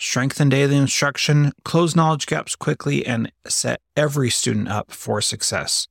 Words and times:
Strengthen 0.00 0.48
daily 0.48 0.76
instruction, 0.76 1.52
close 1.64 1.96
knowledge 1.96 2.26
gaps 2.26 2.54
quickly, 2.54 3.04
and 3.04 3.32
set 3.48 3.80
every 3.96 4.30
student 4.30 4.68
up 4.68 4.92
for 4.92 5.20
success. 5.20 5.88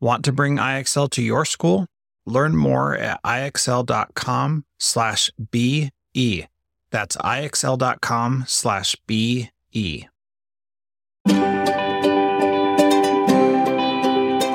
Want 0.00 0.24
to 0.24 0.32
bring 0.32 0.56
IXL 0.56 1.10
to 1.10 1.22
your 1.22 1.44
school? 1.44 1.86
Learn 2.24 2.56
more 2.56 2.96
at 2.96 3.22
ixl.com 3.22 4.64
slash 4.78 5.30
BE. 5.50 5.90
That's 6.90 7.16
ixl.com 7.16 8.44
slash 8.46 8.96
BE. 9.06 10.08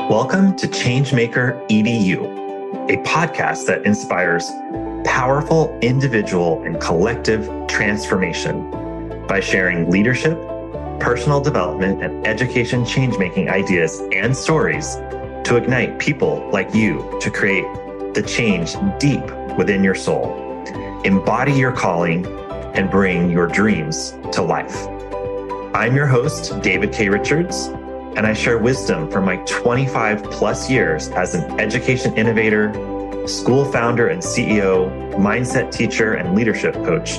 Welcome 0.09 0.55
to 0.55 0.67
Changemaker 0.67 1.63
EDU, 1.69 2.23
a 2.89 2.97
podcast 3.03 3.67
that 3.67 3.85
inspires 3.85 4.49
powerful 5.03 5.77
individual 5.81 6.63
and 6.63 6.79
collective 6.79 7.47
transformation 7.67 8.69
by 9.27 9.39
sharing 9.39 9.89
leadership, 9.89 10.37
personal 10.99 11.39
development, 11.41 12.03
and 12.03 12.25
education 12.27 12.85
change 12.85 13.17
making 13.17 13.49
ideas 13.49 14.01
and 14.11 14.35
stories 14.35 14.95
to 15.43 15.55
ignite 15.55 15.99
people 15.99 16.47
like 16.51 16.73
you 16.73 17.17
to 17.21 17.31
create 17.31 17.65
the 18.13 18.23
change 18.23 18.75
deep 18.99 19.23
within 19.57 19.83
your 19.83 19.95
soul, 19.95 20.63
embody 21.05 21.53
your 21.53 21.71
calling, 21.71 22.25
and 22.75 22.89
bring 22.89 23.29
your 23.29 23.47
dreams 23.47 24.17
to 24.31 24.41
life. 24.41 24.87
I'm 25.73 25.95
your 25.95 26.07
host, 26.07 26.61
David 26.61 26.91
K. 26.91 27.09
Richards, 27.09 27.67
and 28.15 28.25
I 28.27 28.33
share 28.33 28.57
wisdom 28.57 29.09
from 29.09 29.25
my 29.25 29.37
25 29.45 30.23
plus 30.23 30.69
years 30.69 31.09
as 31.09 31.35
an 31.35 31.59
education 31.59 32.17
innovator, 32.17 32.69
school 33.29 33.63
founder 33.71 34.07
and 34.07 34.21
CEO, 34.21 34.89
mindset 35.13 35.71
teacher, 35.71 36.13
and 36.15 36.35
leadership 36.35 36.73
coach, 36.73 37.17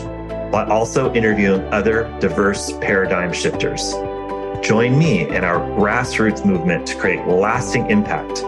while 0.51 0.71
also 0.71 1.13
interviewing 1.15 1.63
other 1.73 2.05
diverse 2.19 2.73
paradigm 2.79 3.33
shifters. 3.33 3.93
Join 4.61 4.99
me 4.99 5.29
in 5.29 5.45
our 5.45 5.61
grassroots 5.79 6.45
movement 6.45 6.87
to 6.89 6.97
create 6.97 7.25
lasting 7.27 7.89
impact, 7.91 8.43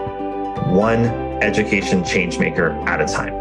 one 0.68 1.04
education 1.40 2.02
changemaker 2.02 2.74
at 2.86 3.00
a 3.00 3.06
time. 3.06 3.40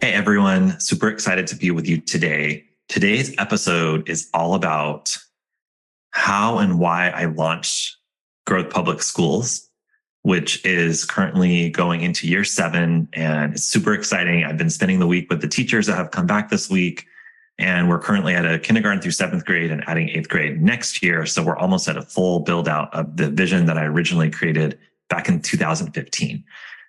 Hey 0.00 0.12
everyone, 0.12 0.78
super 0.80 1.08
excited 1.08 1.48
to 1.48 1.56
be 1.56 1.72
with 1.72 1.88
you 1.88 2.00
today. 2.00 2.64
Today's 2.88 3.34
episode 3.38 4.08
is 4.08 4.28
all 4.32 4.54
about 4.54 5.16
how 6.10 6.58
and 6.58 6.78
why 6.78 7.08
I 7.08 7.24
launched 7.24 7.96
Growth 8.46 8.70
Public 8.70 9.02
Schools 9.02 9.68
which 10.22 10.64
is 10.64 11.04
currently 11.04 11.68
going 11.70 12.02
into 12.02 12.28
year 12.28 12.44
seven 12.44 13.08
and 13.12 13.54
it's 13.54 13.64
super 13.64 13.92
exciting. 13.92 14.44
I've 14.44 14.56
been 14.56 14.70
spending 14.70 15.00
the 15.00 15.06
week 15.06 15.28
with 15.28 15.40
the 15.40 15.48
teachers 15.48 15.86
that 15.88 15.96
have 15.96 16.12
come 16.12 16.26
back 16.26 16.48
this 16.48 16.70
week. 16.70 17.06
And 17.58 17.88
we're 17.88 17.98
currently 17.98 18.34
at 18.34 18.46
a 18.46 18.58
kindergarten 18.58 19.02
through 19.02 19.12
seventh 19.12 19.44
grade 19.44 19.70
and 19.70 19.84
adding 19.86 20.08
eighth 20.08 20.28
grade 20.28 20.62
next 20.62 21.02
year. 21.02 21.26
So 21.26 21.42
we're 21.42 21.56
almost 21.56 21.86
at 21.88 21.96
a 21.96 22.02
full 22.02 22.40
build 22.40 22.68
out 22.68 22.92
of 22.94 23.16
the 23.16 23.30
vision 23.30 23.66
that 23.66 23.76
I 23.76 23.84
originally 23.84 24.30
created 24.30 24.78
back 25.08 25.28
in 25.28 25.42
2015. 25.42 26.42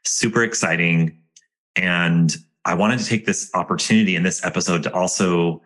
Super 0.05 0.43
exciting. 0.43 1.19
And 1.75 2.35
I 2.65 2.75
wanted 2.75 2.99
to 2.99 3.05
take 3.05 3.25
this 3.25 3.49
opportunity 3.53 4.15
in 4.15 4.23
this 4.23 4.43
episode 4.45 4.83
to 4.83 4.93
also 4.93 5.61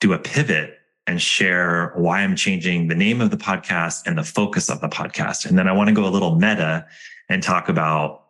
do 0.00 0.12
a 0.12 0.18
pivot 0.18 0.78
and 1.06 1.20
share 1.20 1.92
why 1.96 2.20
I'm 2.20 2.36
changing 2.36 2.88
the 2.88 2.94
name 2.94 3.20
of 3.20 3.30
the 3.30 3.36
podcast 3.36 4.06
and 4.06 4.18
the 4.18 4.24
focus 4.24 4.68
of 4.68 4.80
the 4.80 4.88
podcast. 4.88 5.46
And 5.46 5.58
then 5.58 5.68
I 5.68 5.72
want 5.72 5.88
to 5.88 5.94
go 5.94 6.06
a 6.06 6.10
little 6.10 6.34
meta 6.34 6.86
and 7.28 7.42
talk 7.42 7.68
about 7.68 8.24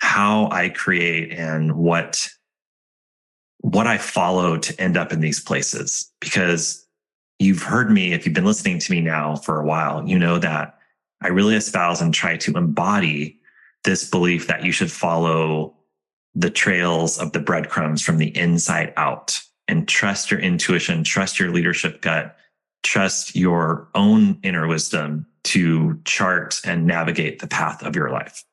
how 0.00 0.48
I 0.50 0.68
create 0.68 1.32
and 1.32 1.76
what 1.76 2.28
what 3.60 3.86
I 3.86 3.98
follow 3.98 4.58
to 4.58 4.80
end 4.80 4.96
up 4.96 5.12
in 5.12 5.20
these 5.20 5.40
places. 5.40 6.12
Because 6.20 6.86
you've 7.38 7.62
heard 7.62 7.90
me 7.90 8.12
if 8.12 8.24
you've 8.24 8.34
been 8.34 8.44
listening 8.44 8.78
to 8.78 8.92
me 8.92 9.00
now 9.00 9.36
for 9.36 9.60
a 9.60 9.64
while 9.64 10.06
you 10.08 10.18
know 10.18 10.38
that 10.38 10.78
I 11.22 11.28
really 11.28 11.54
espouse 11.54 12.00
and 12.00 12.12
try 12.12 12.36
to 12.36 12.52
embody 12.56 13.38
this 13.84 14.08
belief 14.08 14.46
that 14.48 14.64
you 14.64 14.72
should 14.72 14.90
follow 14.90 15.74
the 16.34 16.50
trails 16.50 17.18
of 17.18 17.32
the 17.32 17.40
breadcrumbs 17.40 18.02
from 18.02 18.18
the 18.18 18.36
inside 18.36 18.92
out 18.96 19.38
and 19.68 19.88
trust 19.88 20.30
your 20.30 20.40
intuition, 20.40 21.02
trust 21.02 21.38
your 21.38 21.50
leadership 21.50 22.02
gut, 22.02 22.36
trust 22.82 23.34
your 23.34 23.88
own 23.94 24.38
inner 24.42 24.66
wisdom 24.66 25.26
to 25.46 26.00
chart 26.04 26.60
and 26.64 26.86
navigate 26.86 27.38
the 27.38 27.46
path 27.46 27.82
of 27.82 27.96
your 27.96 28.10
life. 28.10 28.44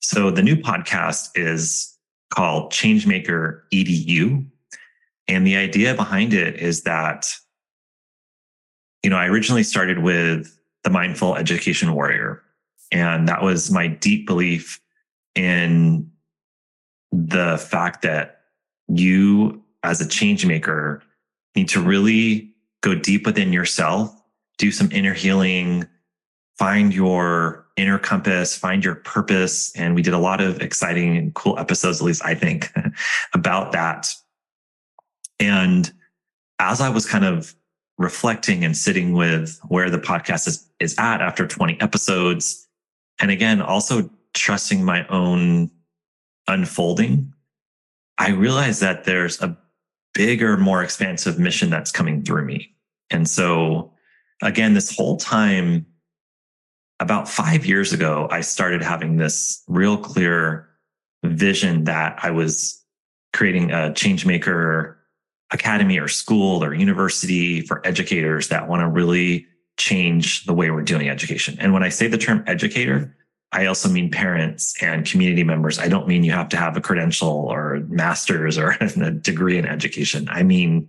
So 0.00 0.30
the 0.30 0.42
new 0.42 0.56
podcast 0.56 1.30
is 1.34 1.96
called 2.32 2.72
Changemaker 2.72 3.62
EDU. 3.72 4.46
And 5.28 5.46
the 5.46 5.56
idea 5.56 5.94
behind 5.94 6.32
it 6.32 6.56
is 6.56 6.82
that, 6.82 7.28
you 9.02 9.10
know, 9.10 9.16
I 9.16 9.26
originally 9.26 9.62
started 9.62 9.98
with 9.98 10.58
the 10.84 10.90
mindful 10.90 11.36
education 11.36 11.92
warrior. 11.94 12.42
And 12.92 13.28
that 13.28 13.42
was 13.42 13.70
my 13.70 13.88
deep 13.88 14.26
belief 14.26 14.80
in 15.34 16.10
the 17.12 17.58
fact 17.58 18.02
that 18.02 18.42
you 18.88 19.62
as 19.82 20.00
a 20.00 20.08
change 20.08 20.46
maker 20.46 21.02
need 21.54 21.68
to 21.70 21.80
really 21.80 22.52
go 22.82 22.94
deep 22.94 23.26
within 23.26 23.52
yourself, 23.52 24.14
do 24.58 24.70
some 24.70 24.90
inner 24.92 25.14
healing, 25.14 25.86
find 26.58 26.94
your 26.94 27.66
inner 27.76 27.98
compass, 27.98 28.56
find 28.56 28.84
your 28.84 28.96
purpose. 28.96 29.74
And 29.76 29.94
we 29.94 30.02
did 30.02 30.14
a 30.14 30.18
lot 30.18 30.40
of 30.40 30.60
exciting 30.60 31.16
and 31.16 31.34
cool 31.34 31.58
episodes, 31.58 32.00
at 32.00 32.04
least 32.04 32.24
I 32.24 32.34
think, 32.34 32.72
about 33.34 33.72
that. 33.72 34.08
And 35.38 35.92
as 36.58 36.80
I 36.80 36.88
was 36.88 37.06
kind 37.06 37.24
of 37.24 37.54
reflecting 37.98 38.64
and 38.64 38.76
sitting 38.76 39.12
with 39.12 39.58
where 39.68 39.90
the 39.90 39.98
podcast 39.98 40.48
is, 40.48 40.66
is 40.80 40.94
at 40.98 41.20
after 41.20 41.46
20 41.46 41.80
episodes, 41.80 42.66
and 43.20 43.30
again, 43.30 43.60
also 43.60 44.10
trusting 44.34 44.84
my 44.84 45.06
own 45.08 45.70
unfolding, 46.48 47.32
I 48.18 48.30
realized 48.30 48.80
that 48.80 49.04
there's 49.04 49.40
a 49.42 49.56
bigger, 50.14 50.56
more 50.56 50.82
expansive 50.82 51.38
mission 51.38 51.68
that's 51.68 51.92
coming 51.92 52.22
through 52.22 52.46
me. 52.46 52.74
And 53.10 53.28
so, 53.28 53.92
again, 54.42 54.74
this 54.74 54.94
whole 54.94 55.18
time, 55.18 55.86
about 57.00 57.28
five 57.28 57.66
years 57.66 57.92
ago, 57.92 58.28
I 58.30 58.40
started 58.40 58.82
having 58.82 59.16
this 59.16 59.62
real 59.68 59.96
clear 59.96 60.68
vision 61.24 61.84
that 61.84 62.18
I 62.22 62.30
was 62.30 62.82
creating 63.32 63.70
a 63.70 63.92
change 63.92 64.24
maker 64.24 64.98
academy 65.52 65.98
or 65.98 66.08
school 66.08 66.64
or 66.64 66.74
university 66.74 67.60
for 67.60 67.86
educators 67.86 68.48
that 68.48 68.68
want 68.68 68.80
to 68.80 68.88
really 68.88 69.46
change 69.76 70.44
the 70.44 70.54
way 70.54 70.70
we're 70.70 70.82
doing 70.82 71.08
education. 71.08 71.56
And 71.60 71.72
when 71.72 71.82
I 71.82 71.90
say 71.90 72.08
the 72.08 72.18
term 72.18 72.42
educator, 72.46 73.14
I 73.52 73.66
also 73.66 73.88
mean 73.88 74.10
parents 74.10 74.74
and 74.82 75.06
community 75.06 75.44
members. 75.44 75.78
I 75.78 75.88
don't 75.88 76.08
mean 76.08 76.24
you 76.24 76.32
have 76.32 76.48
to 76.50 76.56
have 76.56 76.76
a 76.76 76.80
credential 76.80 77.28
or 77.28 77.80
master's 77.88 78.58
or 78.58 78.70
a 78.80 79.10
degree 79.10 79.58
in 79.58 79.66
education. 79.66 80.28
I 80.30 80.42
mean 80.42 80.88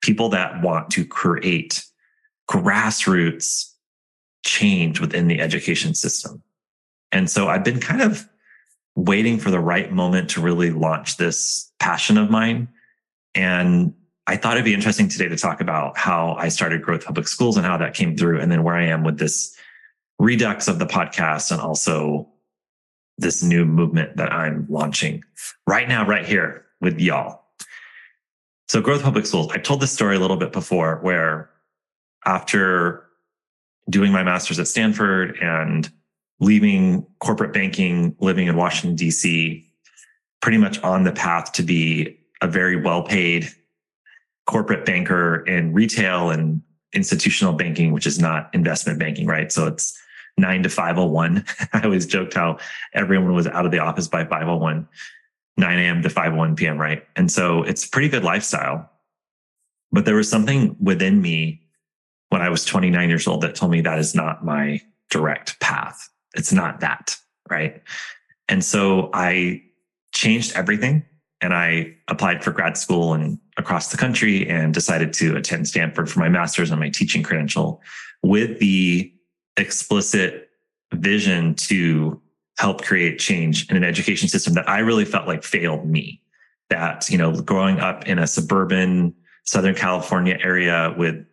people 0.00 0.28
that 0.30 0.62
want 0.62 0.90
to 0.90 1.04
create 1.04 1.84
grassroots 2.48 3.72
change 4.48 4.98
within 4.98 5.28
the 5.28 5.40
education 5.40 5.94
system. 5.94 6.42
And 7.12 7.28
so 7.30 7.48
I've 7.48 7.64
been 7.64 7.80
kind 7.80 8.00
of 8.00 8.26
waiting 8.96 9.38
for 9.38 9.50
the 9.50 9.60
right 9.60 9.92
moment 9.92 10.30
to 10.30 10.40
really 10.40 10.70
launch 10.70 11.18
this 11.18 11.70
passion 11.78 12.16
of 12.16 12.30
mine. 12.30 12.68
And 13.34 13.94
I 14.26 14.36
thought 14.36 14.54
it'd 14.54 14.64
be 14.64 14.74
interesting 14.74 15.08
today 15.08 15.28
to 15.28 15.36
talk 15.36 15.60
about 15.60 15.96
how 15.96 16.34
I 16.38 16.48
started 16.48 16.82
Growth 16.82 17.04
Public 17.04 17.28
Schools 17.28 17.56
and 17.56 17.64
how 17.64 17.76
that 17.76 17.94
came 17.94 18.16
through, 18.16 18.40
and 18.40 18.50
then 18.50 18.62
where 18.62 18.74
I 18.74 18.84
am 18.84 19.04
with 19.04 19.18
this 19.18 19.56
redux 20.18 20.66
of 20.66 20.78
the 20.78 20.86
podcast 20.86 21.50
and 21.52 21.60
also 21.60 22.28
this 23.18 23.42
new 23.42 23.64
movement 23.64 24.16
that 24.16 24.32
I'm 24.32 24.66
launching 24.68 25.22
right 25.66 25.88
now, 25.88 26.06
right 26.06 26.26
here 26.26 26.64
with 26.80 26.98
y'all. 26.98 27.44
So, 28.68 28.80
Growth 28.80 29.02
Public 29.02 29.24
Schools, 29.26 29.50
I 29.52 29.58
told 29.58 29.80
this 29.80 29.92
story 29.92 30.16
a 30.16 30.20
little 30.20 30.36
bit 30.36 30.52
before 30.52 30.98
where 31.02 31.50
after 32.26 33.07
doing 33.88 34.12
my 34.12 34.22
master's 34.22 34.58
at 34.58 34.68
Stanford 34.68 35.36
and 35.40 35.90
leaving 36.40 37.06
corporate 37.20 37.52
banking, 37.52 38.14
living 38.20 38.46
in 38.46 38.56
Washington, 38.56 38.96
D.C., 38.96 39.64
pretty 40.40 40.58
much 40.58 40.80
on 40.82 41.02
the 41.04 41.12
path 41.12 41.52
to 41.52 41.62
be 41.62 42.18
a 42.40 42.46
very 42.46 42.80
well 42.80 43.02
paid 43.02 43.48
corporate 44.46 44.84
banker 44.84 45.44
in 45.46 45.72
retail 45.72 46.30
and 46.30 46.62
institutional 46.92 47.52
banking, 47.52 47.92
which 47.92 48.06
is 48.06 48.18
not 48.18 48.48
investment 48.54 48.98
banking, 48.98 49.26
right? 49.26 49.52
So 49.52 49.66
it's 49.66 49.98
nine 50.38 50.62
to 50.62 50.68
501. 50.68 51.44
I 51.72 51.82
always 51.82 52.06
joked 52.06 52.34
how 52.34 52.58
everyone 52.94 53.34
was 53.34 53.46
out 53.46 53.66
of 53.66 53.72
the 53.72 53.80
office 53.80 54.08
by 54.08 54.24
501, 54.24 54.88
9 55.56 55.78
a.m. 55.78 56.02
to 56.02 56.08
5 56.08 56.56
p.m., 56.56 56.78
right? 56.78 57.04
And 57.16 57.30
so 57.30 57.62
it's 57.62 57.86
pretty 57.86 58.08
good 58.08 58.24
lifestyle. 58.24 58.90
But 59.90 60.04
there 60.04 60.14
was 60.14 60.30
something 60.30 60.76
within 60.80 61.20
me 61.20 61.67
when 62.30 62.42
I 62.42 62.48
was 62.48 62.64
29 62.64 63.08
years 63.08 63.26
old 63.26 63.40
that 63.42 63.54
told 63.54 63.72
me 63.72 63.80
that 63.80 63.98
is 63.98 64.14
not 64.14 64.44
my 64.44 64.80
direct 65.10 65.58
path. 65.60 66.08
It's 66.34 66.52
not 66.52 66.80
that, 66.80 67.16
right? 67.48 67.82
And 68.48 68.64
so 68.64 69.10
I 69.12 69.62
changed 70.12 70.54
everything 70.54 71.04
and 71.40 71.54
I 71.54 71.94
applied 72.08 72.42
for 72.42 72.50
grad 72.50 72.76
school 72.76 73.14
and 73.14 73.38
across 73.56 73.90
the 73.90 73.96
country 73.96 74.48
and 74.48 74.74
decided 74.74 75.12
to 75.14 75.36
attend 75.36 75.68
Stanford 75.68 76.10
for 76.10 76.18
my 76.20 76.28
master's 76.28 76.70
and 76.70 76.80
my 76.80 76.90
teaching 76.90 77.22
credential 77.22 77.80
with 78.22 78.58
the 78.58 79.12
explicit 79.56 80.50
vision 80.92 81.54
to 81.54 82.20
help 82.58 82.82
create 82.82 83.18
change 83.18 83.70
in 83.70 83.76
an 83.76 83.84
education 83.84 84.28
system 84.28 84.54
that 84.54 84.68
I 84.68 84.80
really 84.80 85.04
felt 85.04 85.26
like 85.26 85.44
failed 85.44 85.86
me. 85.86 86.20
That, 86.70 87.08
you 87.08 87.16
know, 87.16 87.32
growing 87.40 87.80
up 87.80 88.06
in 88.06 88.18
a 88.18 88.26
suburban 88.26 89.14
Southern 89.44 89.74
California 89.74 90.38
area 90.42 90.94
with 90.98 91.24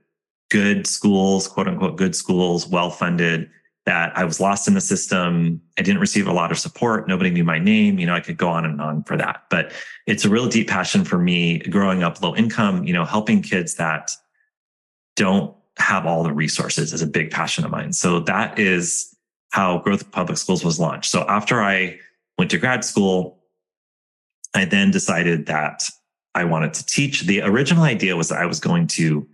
good 0.56 0.88
schools, 0.88 1.50
quote 1.50 1.68
unquote, 1.68 1.98
good 1.98 2.16
schools, 2.16 2.66
well 2.66 2.90
funded, 2.90 3.50
that 3.86 4.18
I 4.18 4.24
was 4.24 4.40
lost 4.40 4.70
in 4.70 4.74
the 4.74 4.80
system. 4.80 5.62
I 5.78 5.82
didn't 5.82 6.00
receive 6.00 6.28
a 6.28 6.32
lot 6.32 6.50
of 6.50 6.58
support. 6.58 7.10
Nobody 7.10 7.30
knew 7.30 7.44
my 7.44 7.60
name. 7.60 8.00
You 8.00 8.06
know, 8.06 8.14
I 8.16 8.22
could 8.22 8.38
go 8.38 8.48
on 8.48 8.64
and 8.64 8.80
on 8.80 9.04
for 9.04 9.18
that. 9.18 9.44
But 9.50 9.74
it's 10.08 10.24
a 10.24 10.30
real 10.30 10.48
deep 10.48 10.70
passion 10.70 11.04
for 11.04 11.18
me 11.18 11.60
growing 11.60 12.04
up 12.04 12.22
low 12.22 12.34
income, 12.38 12.86
you 12.86 12.94
know, 12.94 13.04
helping 13.04 13.42
kids 13.42 13.76
that 13.76 14.12
don't 15.18 15.54
have 15.78 16.06
all 16.06 16.24
the 16.24 16.32
resources 16.32 16.94
is 16.94 17.02
a 17.02 17.08
big 17.08 17.32
passion 17.32 17.66
of 17.66 17.72
mine. 17.72 17.92
So 17.92 18.22
that 18.22 18.58
is 18.58 19.14
how 19.52 19.80
Growth 19.80 20.10
Public 20.12 20.38
Schools 20.38 20.64
was 20.64 20.80
launched. 20.80 21.12
So 21.12 21.26
after 21.28 21.62
I 21.62 22.00
went 22.38 22.50
to 22.52 22.58
grad 22.58 22.86
school, 22.86 23.40
I 24.54 24.64
then 24.64 24.90
decided 24.90 25.48
that 25.48 25.84
I 26.34 26.46
wanted 26.46 26.74
to 26.76 26.86
teach. 26.86 27.24
The 27.24 27.42
original 27.42 27.84
idea 27.84 28.16
was 28.16 28.30
that 28.30 28.40
I 28.40 28.46
was 28.46 28.62
going 28.62 28.88
to 28.88 29.28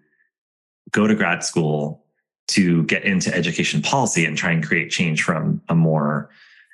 go 0.92 1.08
to 1.08 1.16
grad 1.16 1.44
school 1.44 2.04
to 2.48 2.84
get 2.84 3.04
into 3.04 3.34
education 3.34 3.82
policy 3.82 4.26
and 4.26 4.38
try 4.38 4.52
and 4.52 4.66
create 4.66 4.90
change 4.90 5.24
from 5.24 5.62
a 5.70 5.76
more 5.76 6.30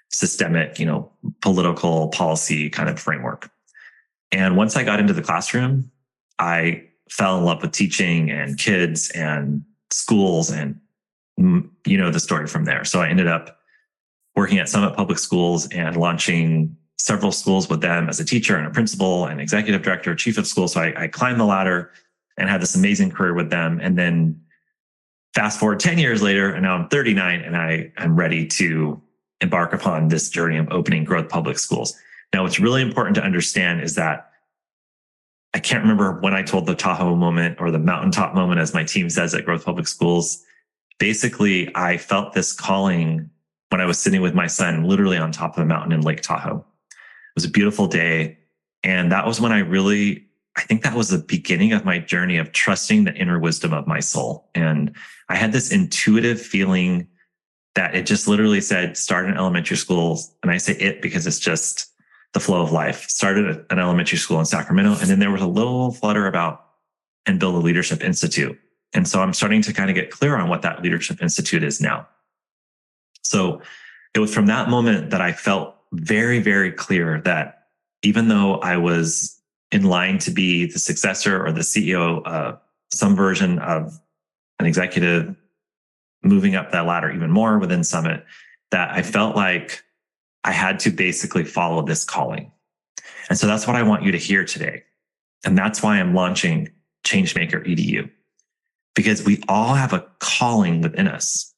systemic, 0.10 0.80
you 0.80 0.86
know, 0.86 1.12
political 1.42 2.08
policy 2.10 2.70
kind 2.70 2.90
of 2.90 3.00
framework. 3.00 3.52
And 4.32 4.58
once 4.58 4.76
I 4.76 4.84
got 4.84 5.00
into 5.00 5.14
the 5.14 5.22
classroom, 5.22 5.92
I 6.40 6.84
fell 7.10 7.38
in 7.38 7.46
love 7.46 7.62
with 7.62 7.72
teaching 7.72 8.32
and 8.32 8.58
kids 8.58 9.10
and 9.12 9.64
schools 9.92 10.50
and 10.50 10.80
mm, 11.40 11.70
you 11.86 11.98
know 11.98 12.12
the 12.12 12.20
story 12.20 12.48
from 12.48 12.66
there. 12.66 12.84
So 12.84 13.02
I 13.02 13.10
ended 13.10 13.28
up 13.28 13.60
working 14.36 14.60
at 14.60 14.70
Summit 14.70 14.96
Public 14.96 15.18
Schools 15.18 15.68
and 15.70 15.96
launching 15.96 16.76
several 16.98 17.32
schools 17.32 17.70
with 17.70 17.82
them 17.82 18.10
as 18.10 18.20
a 18.20 18.26
teacher 18.26 18.58
and 18.58 18.68
a 18.68 18.72
principal 18.72 19.26
and 19.26 19.40
executive 19.40 19.82
director, 19.82 20.16
chief 20.16 20.38
of 20.38 20.48
school. 20.48 20.68
So 20.68 20.82
I, 20.82 21.04
I 21.04 21.08
climbed 21.08 21.40
the 21.40 21.46
ladder 21.46 21.92
and 22.38 22.50
had 22.50 22.62
this 22.62 22.76
amazing 22.76 23.12
career 23.12 23.34
with 23.34 23.50
them. 23.50 23.80
And 23.82 23.98
then 23.98 24.42
fast 25.34 25.60
forward 25.60 25.80
10 25.80 25.98
years 25.98 26.22
later, 26.22 26.52
and 26.52 26.64
now 26.64 26.76
I'm 26.76 26.90
39 26.90 27.42
and 27.42 27.58
I 27.58 27.92
am 27.98 28.16
ready 28.16 28.46
to 28.48 29.02
embark 29.42 29.74
upon 29.74 30.08
this 30.08 30.30
journey 30.30 30.58
of 30.58 30.68
opening 30.72 31.04
growth 31.04 31.30
public 31.30 31.60
schools. 31.60 31.96
Now, 32.34 32.44
what's 32.44 32.60
really 32.60 32.82
important 32.82 33.16
to 33.16 33.24
understand 33.24 33.82
is 33.82 33.96
that 33.96 34.32
I 35.54 35.60
can't 35.60 35.82
remember 35.82 36.20
when 36.20 36.34
I 36.34 36.44
told 36.44 36.66
the 36.66 36.76
Tahoe 36.76 37.16
moment 37.16 37.58
or 37.60 37.72
the 37.72 37.80
mountaintop 37.80 38.36
moment, 38.36 38.60
as 38.60 38.74
my 38.74 38.84
team 38.84 39.10
says 39.10 39.34
at 39.34 39.46
Growth 39.46 39.66
Public 39.66 39.88
Schools. 39.88 40.44
Basically, 41.00 41.74
I 41.76 41.98
felt 41.98 42.34
this 42.34 42.54
calling 42.54 43.30
when 43.70 43.82
I 43.82 43.86
was 43.86 43.98
sitting 43.98 44.22
with 44.22 44.34
my 44.34 44.48
son, 44.48 44.84
literally 44.84 45.18
on 45.18 45.32
top 45.32 45.58
of 45.58 45.64
a 45.64 45.66
mountain 45.66 45.94
in 45.94 46.02
Lake 46.02 46.22
Tahoe. 46.22 46.58
It 46.58 47.36
was 47.36 47.46
a 47.46 47.50
beautiful 47.50 47.88
day. 47.88 48.38
And 48.84 49.12
that 49.12 49.26
was 49.26 49.42
when 49.42 49.52
I 49.52 49.60
really 49.60 50.27
I 50.58 50.62
think 50.62 50.82
that 50.84 50.96
was 50.96 51.10
the 51.10 51.20
beginning 51.20 51.72
of 51.72 51.86
my 51.86 52.00
journey 52.00 52.38
of 52.38 52.52
trusting 52.52 53.04
the 53.04 53.14
inner 53.14 53.40
wisdom 53.40 53.74
of 53.74 53.86
my 53.86 54.00
soul. 54.00 54.50
And 54.56 54.96
I 55.30 55.36
had 55.36 55.52
this 55.52 55.72
intuitive 55.72 56.42
feeling 56.42 57.08
that 57.76 57.96
it 57.96 58.08
just 58.08 58.28
literally 58.28 58.60
said, 58.60 58.98
start 58.98 59.28
an 59.28 59.38
elementary 59.38 59.78
school. 59.78 60.20
And 60.42 60.52
I 60.52 60.58
say 60.58 60.74
it 60.74 61.02
because 61.02 61.28
it's 61.28 61.40
just 61.40 61.94
the 62.34 62.40
flow 62.40 62.62
of 62.62 62.72
life. 62.72 63.08
Started 63.08 63.66
an 63.70 63.78
elementary 63.80 64.18
school 64.18 64.40
in 64.40 64.46
Sacramento. 64.46 64.96
And 65.00 65.10
then 65.10 65.20
there 65.20 65.32
was 65.32 65.44
a 65.44 65.48
little 65.48 65.92
flutter 65.92 66.26
about 66.26 66.66
and 67.28 67.40
build 67.40 67.54
a 67.54 67.60
leadership 67.60 68.04
institute. 68.04 68.58
And 68.94 69.08
so 69.08 69.22
I'm 69.22 69.34
starting 69.34 69.62
to 69.62 69.74
kind 69.74 69.92
of 69.92 69.96
get 69.96 70.10
clear 70.10 70.38
on 70.38 70.50
what 70.50 70.64
that 70.64 70.82
leadership 70.82 71.22
institute 71.22 71.64
is 71.64 71.80
now. 71.80 72.08
So 73.22 73.62
it 74.16 74.20
was 74.20 74.34
from 74.34 74.48
that 74.48 74.70
moment 74.70 75.12
that 75.12 75.22
I 75.22 75.34
felt 75.34 75.76
very, 75.92 76.40
very 76.40 76.72
clear 76.72 77.22
that 77.22 77.68
even 78.02 78.28
though 78.28 78.56
I 78.56 78.78
was 78.78 79.37
in 79.72 79.84
line 79.84 80.18
to 80.20 80.32
be 80.32 80.66
the 80.66 80.80
successor 80.80 81.46
or 81.46 81.52
the 81.52 81.62
CEO 81.62 82.26
of 82.26 82.60
some 82.92 83.16
version 83.16 83.60
of 83.60 84.00
an 84.60 84.66
executive 84.66 85.36
moving 86.24 86.56
up 86.56 86.72
that 86.72 86.86
ladder 86.86 87.12
even 87.12 87.32
more 87.32 87.60
within 87.60 87.84
Summit, 87.84 88.26
that 88.72 88.92
I 88.92 89.02
felt 89.02 89.36
like 89.36 89.84
I 90.44 90.52
had 90.52 90.80
to 90.82 90.90
basically 90.90 91.44
follow 91.44 91.82
this 91.82 92.04
calling. 92.04 92.52
And 93.30 93.38
so 93.38 93.48
that's 93.48 93.68
what 93.68 93.76
I 93.76 93.84
want 93.84 94.04
you 94.04 94.12
to 94.12 94.18
hear 94.18 94.46
today. 94.46 94.84
And 95.46 95.58
that's 95.58 95.84
why 95.84 96.00
I'm 96.00 96.14
launching 96.14 96.70
Changemaker 97.06 97.66
EDU, 97.66 98.10
because 98.96 99.24
we 99.24 99.44
all 99.48 99.76
have 99.76 99.94
a 99.94 100.06
calling 100.20 100.82
within 100.82 101.08
us 101.08 101.54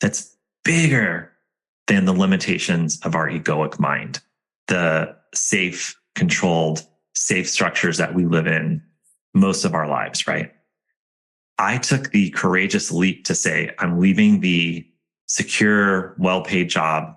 that's 0.00 0.36
bigger 0.64 1.32
than 1.86 2.04
the 2.04 2.12
limitations 2.12 3.00
of 3.00 3.14
our 3.14 3.28
egoic 3.28 3.78
mind, 3.78 4.20
the 4.68 5.14
safe, 5.34 5.98
controlled, 6.14 6.86
safe 7.14 7.48
structures 7.48 7.98
that 7.98 8.14
we 8.14 8.26
live 8.26 8.46
in 8.46 8.82
most 9.34 9.64
of 9.64 9.74
our 9.74 9.88
lives, 9.88 10.26
right? 10.26 10.52
I 11.58 11.78
took 11.78 12.10
the 12.10 12.30
courageous 12.30 12.90
leap 12.90 13.24
to 13.26 13.34
say, 13.34 13.70
I'm 13.78 14.00
leaving 14.00 14.40
the 14.40 14.86
secure, 15.26 16.14
well 16.18 16.42
paid 16.42 16.68
job. 16.68 17.16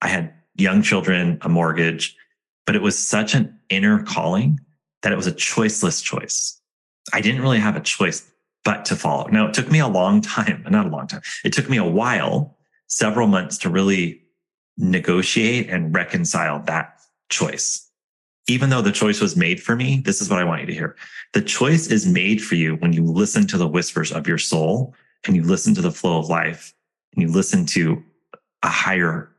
I 0.00 0.08
had 0.08 0.32
young 0.56 0.82
children, 0.82 1.38
a 1.42 1.48
mortgage, 1.48 2.16
but 2.66 2.76
it 2.76 2.82
was 2.82 2.98
such 2.98 3.34
an 3.34 3.58
inner 3.68 4.02
calling 4.02 4.60
that 5.02 5.12
it 5.12 5.16
was 5.16 5.26
a 5.26 5.32
choiceless 5.32 6.02
choice. 6.02 6.60
I 7.12 7.20
didn't 7.20 7.42
really 7.42 7.58
have 7.58 7.76
a 7.76 7.80
choice 7.80 8.30
but 8.64 8.86
to 8.86 8.96
follow. 8.96 9.28
Now, 9.28 9.46
it 9.46 9.54
took 9.54 9.70
me 9.70 9.78
a 9.78 9.88
long 9.88 10.22
time, 10.22 10.64
not 10.70 10.86
a 10.86 10.90
long 10.90 11.06
time. 11.06 11.20
It 11.44 11.52
took 11.52 11.68
me 11.68 11.76
a 11.76 11.84
while, 11.84 12.56
several 12.86 13.26
months 13.26 13.58
to 13.58 13.68
really 13.68 14.22
negotiate 14.78 15.68
and 15.68 15.94
reconcile 15.94 16.60
that 16.62 16.98
choice 17.28 17.83
even 18.46 18.70
though 18.70 18.82
the 18.82 18.92
choice 18.92 19.20
was 19.20 19.36
made 19.36 19.62
for 19.62 19.74
me, 19.74 20.02
this 20.04 20.20
is 20.20 20.28
what 20.28 20.38
I 20.38 20.44
want 20.44 20.60
you 20.60 20.66
to 20.66 20.74
hear. 20.74 20.96
The 21.32 21.42
choice 21.42 21.86
is 21.86 22.06
made 22.06 22.42
for 22.42 22.56
you 22.56 22.76
when 22.76 22.92
you 22.92 23.04
listen 23.04 23.46
to 23.48 23.58
the 23.58 23.68
whispers 23.68 24.12
of 24.12 24.28
your 24.28 24.38
soul 24.38 24.94
and 25.24 25.34
you 25.34 25.42
listen 25.42 25.74
to 25.74 25.80
the 25.80 25.90
flow 25.90 26.18
of 26.18 26.28
life 26.28 26.74
and 27.14 27.22
you 27.22 27.28
listen 27.28 27.64
to 27.66 28.02
a 28.62 28.68
higher 28.68 29.30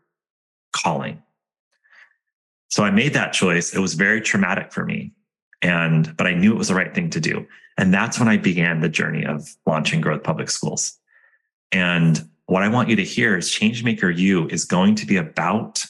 calling. 0.76 1.22
So 2.70 2.84
I 2.84 2.90
made 2.90 3.14
that 3.14 3.32
choice. 3.32 3.74
It 3.74 3.80
was 3.80 3.94
very 3.94 4.22
traumatic 4.22 4.74
for 4.74 4.86
me. 4.86 5.14
And, 5.62 6.16
but 6.18 6.28
I 6.28 6.34
knew 6.34 6.52
it 6.52 6.58
was 6.58 6.68
the 6.68 6.76
right 6.76 6.94
thing 6.94 7.10
to 7.12 7.20
do. 7.20 7.46
And 7.78 7.94
that's 7.94 8.20
when 8.20 8.28
I 8.28 8.38
began 8.38 8.82
the 8.82 8.90
journey 8.90 9.26
of 9.26 9.48
launching 9.66 10.02
Growth 10.02 10.24
Public 10.24 10.50
Schools. 10.50 10.98
And 11.72 12.28
what 12.48 12.64
I 12.64 12.70
want 12.70 12.90
you 12.90 12.96
to 12.96 13.04
hear 13.04 13.38
is 13.38 13.50
Changemaker 13.50 14.16
U 14.16 14.48
is 14.48 14.66
going 14.66 14.96
to 14.96 15.06
be 15.06 15.18
about 15.18 15.84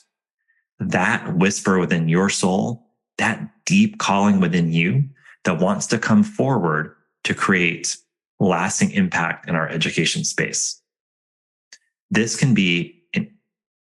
that 0.80 1.36
whisper 1.38 1.80
within 1.80 2.10
your 2.10 2.30
soul 2.30 2.85
that 3.18 3.50
deep 3.66 3.98
calling 3.98 4.40
within 4.40 4.72
you 4.72 5.04
that 5.44 5.60
wants 5.60 5.88
to 5.88 5.98
come 5.98 6.24
forward 6.24 6.96
to 7.24 7.34
create 7.34 7.98
lasting 8.40 8.92
impact 8.92 9.48
in 9.48 9.56
our 9.56 9.68
education 9.70 10.24
space. 10.24 10.82
This 12.12 12.36
can 12.36 12.54
be 12.54 13.04
in 13.14 13.32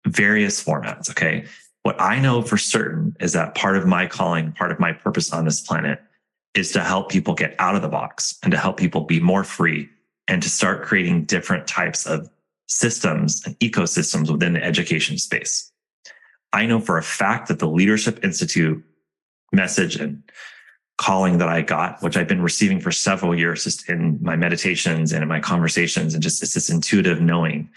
various 0.05 0.63
formats. 0.63 1.09
Okay. 1.09 1.45
What 1.83 1.99
I 2.01 2.19
know 2.19 2.41
for 2.41 2.57
certain 2.57 3.15
is 3.19 3.33
that 3.33 3.55
part 3.55 3.77
of 3.77 3.87
my 3.87 4.07
calling, 4.07 4.51
part 4.51 4.71
of 4.71 4.79
my 4.79 4.93
purpose 4.93 5.31
on 5.31 5.45
this 5.45 5.61
planet 5.61 5.99
is 6.53 6.71
to 6.73 6.83
help 6.83 7.09
people 7.09 7.33
get 7.33 7.55
out 7.59 7.75
of 7.75 7.81
the 7.81 7.87
box 7.87 8.37
and 8.43 8.51
to 8.51 8.57
help 8.57 8.77
people 8.77 9.01
be 9.01 9.19
more 9.19 9.43
free 9.43 9.89
and 10.27 10.43
to 10.43 10.49
start 10.49 10.83
creating 10.83 11.23
different 11.25 11.67
types 11.67 12.05
of 12.05 12.29
systems 12.67 13.45
and 13.45 13.57
ecosystems 13.59 14.29
within 14.29 14.53
the 14.53 14.63
education 14.63 15.17
space. 15.17 15.71
I 16.53 16.65
know 16.65 16.79
for 16.79 16.97
a 16.97 17.03
fact 17.03 17.47
that 17.47 17.59
the 17.59 17.69
Leadership 17.69 18.23
Institute 18.23 18.83
message 19.51 19.95
and 19.95 20.23
calling 20.97 21.37
that 21.37 21.47
I 21.47 21.61
got, 21.61 22.01
which 22.01 22.17
I've 22.17 22.27
been 22.27 22.41
receiving 22.41 22.79
for 22.79 22.91
several 22.91 23.37
years 23.37 23.63
just 23.63 23.87
in 23.87 24.17
my 24.21 24.35
meditations 24.35 25.11
and 25.11 25.21
in 25.21 25.29
my 25.29 25.39
conversations. 25.39 26.13
And 26.13 26.23
just 26.23 26.41
it's 26.41 26.55
this 26.55 26.69
intuitive 26.69 27.21
knowing 27.21 27.69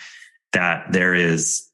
that 0.53 0.91
there 0.91 1.15
is 1.15 1.69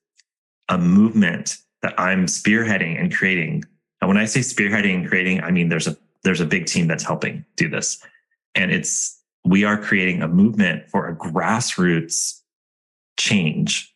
a 0.68 0.76
movement 0.76 1.58
that 1.82 1.98
I'm 1.98 2.26
spearheading 2.26 3.00
and 3.00 3.14
creating. 3.14 3.64
And 4.00 4.08
when 4.08 4.16
I 4.16 4.24
say 4.24 4.40
spearheading 4.40 4.94
and 4.94 5.08
creating, 5.08 5.42
I 5.42 5.50
mean 5.50 5.68
there's 5.68 5.86
a 5.86 5.96
there's 6.26 6.40
a 6.40 6.46
big 6.46 6.66
team 6.66 6.88
that's 6.88 7.04
helping 7.04 7.44
do 7.56 7.68
this. 7.68 8.02
And 8.56 8.72
it's, 8.72 9.22
we 9.44 9.64
are 9.64 9.80
creating 9.80 10.22
a 10.22 10.28
movement 10.28 10.90
for 10.90 11.08
a 11.08 11.14
grassroots 11.14 12.40
change 13.16 13.94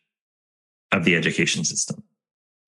of 0.93 1.05
the 1.05 1.17
education 1.17 1.65
system. 1.65 2.05